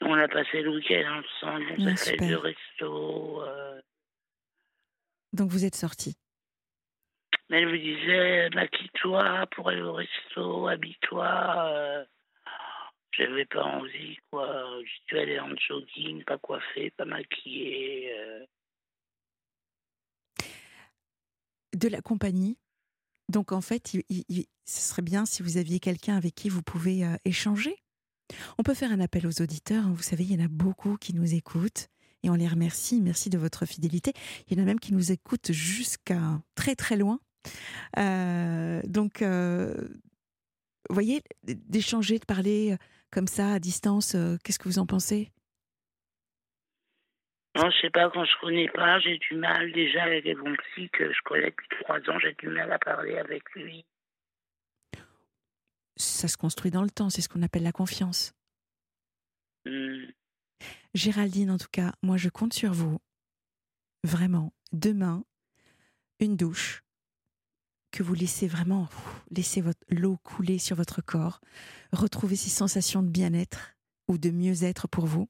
On 0.01 0.14
a 0.14 0.29
passé 0.29 0.62
le 0.62 0.70
week-end 0.77 1.20
ensemble. 1.22 1.66
On 1.79 1.87
Ah, 1.87 1.96
s'est 1.96 2.16
fait 2.16 2.27
deux 2.29 2.38
restos. 2.38 3.42
euh. 3.42 3.81
Donc 5.33 5.51
vous 5.51 5.64
êtes 5.64 5.74
sorti. 5.74 6.16
Mais 7.51 7.62
elle 7.62 7.68
me 7.68 7.79
disait 7.79 8.48
maquille-toi 8.55 9.46
pour 9.53 9.68
aller 9.68 9.83
au 9.83 9.92
resto, 9.92 10.68
habille-toi. 10.68 11.66
euh. 11.72 12.05
J'avais 13.19 13.47
pas 13.47 13.65
envie, 13.65 14.17
quoi. 14.31 14.65
Je 14.85 14.91
suis 15.07 15.19
allée 15.19 15.41
en 15.41 15.51
jogging, 15.57 16.23
pas 16.25 16.39
coiffée, 16.39 16.91
pas 16.91 17.05
maquillée. 17.05 18.13
euh. 18.17 18.45
De 21.77 21.89
la 21.89 22.01
compagnie. 22.01 22.59
Donc 23.29 23.53
en 23.53 23.61
fait, 23.61 23.89
ce 23.89 24.81
serait 24.81 25.03
bien 25.03 25.27
si 25.27 25.43
vous 25.43 25.57
aviez 25.57 25.81
quelqu'un 25.81 26.17
avec 26.17 26.35
qui 26.35 26.49
vous 26.49 26.63
pouvez 26.63 27.05
euh, 27.05 27.17
échanger. 27.25 27.77
On 28.57 28.63
peut 28.63 28.75
faire 28.75 28.93
un 28.93 29.01
appel 29.01 29.27
aux 29.27 29.43
auditeurs. 29.43 29.85
hein. 29.87 29.93
Vous 29.95 30.03
savez, 30.03 30.25
il 30.25 30.33
y 30.33 30.41
en 30.41 30.45
a 30.45 30.49
beaucoup 30.49 30.97
qui 30.97 31.15
nous 31.15 31.35
écoutent 31.35 31.89
et 32.23 32.31
on 32.31 32.35
les 32.35 32.49
remercie. 32.49 33.01
Merci 33.01 33.31
de 33.31 33.39
votre 33.39 33.67
fidélité. 33.67 34.13
Il 34.47 34.57
y 34.57 34.61
en 34.61 34.63
a 34.63 34.67
même 34.67 34.81
qui 34.81 34.93
nous 34.93 35.13
écoutent 35.13 35.53
jusqu'à 35.53 36.41
très 36.55 36.75
très 36.77 36.97
loin. 36.97 37.21
Euh, 37.99 38.81
donc, 38.87 39.23
euh, 39.23 39.75
vous 40.89 40.95
voyez, 40.95 41.23
d'échanger, 41.43 42.19
de 42.19 42.25
parler 42.25 42.77
comme 43.11 43.27
ça 43.27 43.53
à 43.55 43.59
distance, 43.59 44.14
euh, 44.14 44.37
qu'est-ce 44.44 44.59
que 44.59 44.68
vous 44.68 44.79
en 44.79 44.87
pensez? 44.87 45.33
Non, 47.57 47.71
je 47.71 47.81
sais 47.81 47.90
pas, 47.90 48.11
quand 48.11 48.25
je 48.25 48.40
connais 48.40 48.68
pas, 48.68 49.01
j'ai 49.01 49.18
du 49.18 49.35
mal 49.35 49.73
déjà 49.73 50.05
avec 50.05 50.27
mon 50.37 50.55
psy 50.55 50.88
que 50.90 51.12
je 51.12 51.18
connais 51.25 51.51
depuis 51.51 51.68
trois 51.81 51.99
ans, 52.09 52.18
j'ai 52.21 52.35
du 52.35 52.49
mal 52.49 52.71
à 52.71 52.79
parler 52.79 53.18
avec 53.18 53.42
lui. 53.55 53.85
Ça 55.97 56.29
se 56.29 56.37
construit 56.37 56.71
dans 56.71 56.83
le 56.83 56.90
temps, 56.90 57.11
c'est 57.11 57.23
ce 57.23 57.29
qu'on 57.29 57.42
appelle 57.42 57.64
la 57.64 57.73
confiance. 57.73 58.33
Hmm. 59.64 60.05
Géraldine, 60.94 61.51
en 61.51 61.59
tout 61.59 61.68
cas, 61.73 61.92
moi 62.03 62.16
je 62.16 62.29
compte 62.29 62.53
sur 62.53 62.73
vous. 62.73 62.99
Vraiment, 64.05 64.53
demain, 64.73 65.25
une 66.21 66.37
douche, 66.37 66.83
que 67.90 68.03
vous 68.03 68.14
laissez 68.14 68.46
vraiment 68.48 68.87
pff, 68.87 69.22
laisser 69.31 69.61
votre 69.61 69.81
l'eau 69.88 70.16
couler 70.22 70.59
sur 70.59 70.77
votre 70.77 71.01
corps, 71.03 71.40
retrouver 71.92 72.37
ces 72.37 72.51
sensations 72.51 73.03
de 73.03 73.09
bien-être 73.09 73.74
ou 74.09 74.18
de 74.18 74.31
mieux-être 74.31 74.88
pour 74.88 75.07
vous. 75.07 75.29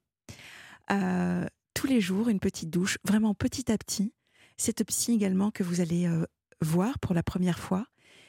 Euh, 0.90 1.46
tous 1.74 1.86
les 1.86 2.00
jours, 2.00 2.28
une 2.28 2.40
petite 2.40 2.70
douche, 2.70 2.98
vraiment 3.04 3.34
petit 3.34 3.70
à 3.70 3.78
petit. 3.78 4.12
Cette 4.56 4.84
psy 4.84 5.12
également 5.14 5.50
que 5.50 5.62
vous 5.62 5.80
allez 5.80 6.06
euh, 6.06 6.24
voir 6.60 6.98
pour 6.98 7.14
la 7.14 7.22
première 7.22 7.58
fois. 7.58 7.86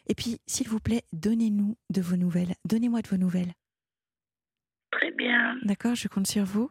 Et 0.07 0.15
puis, 0.15 0.39
s'il 0.47 0.67
vous 0.67 0.79
plaît, 0.79 1.03
donnez-nous 1.13 1.77
de 1.89 2.01
vos 2.01 2.15
nouvelles. 2.15 2.53
Donnez-moi 2.65 3.01
de 3.01 3.07
vos 3.07 3.17
nouvelles. 3.17 3.53
Très 4.91 5.11
bien, 5.11 5.55
D'accord 5.63 5.95
Je 5.95 6.07
compte 6.07 6.27
sur 6.27 6.45
vous. 6.45 6.69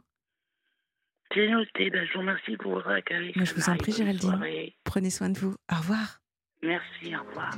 c'est 1.32 1.48
noté. 1.48 1.90
Ben, 1.90 2.04
je 2.06 2.12
vous 2.14 2.18
remercie 2.20 2.56
pour 2.56 2.72
votre 2.72 2.88
accueil. 2.88 3.32
Je 3.36 3.54
vous 3.54 3.68
en 3.68 3.76
prie, 3.76 3.92
Géraldine. 3.92 4.30
soirée. 4.30 4.76
Prenez 4.84 5.10
soin 5.10 5.30
de 5.30 5.38
vous. 5.38 5.54
Au 5.72 5.76
revoir. 5.76 6.20
Merci, 6.62 7.14
au 7.14 7.24
revoir. 7.28 7.54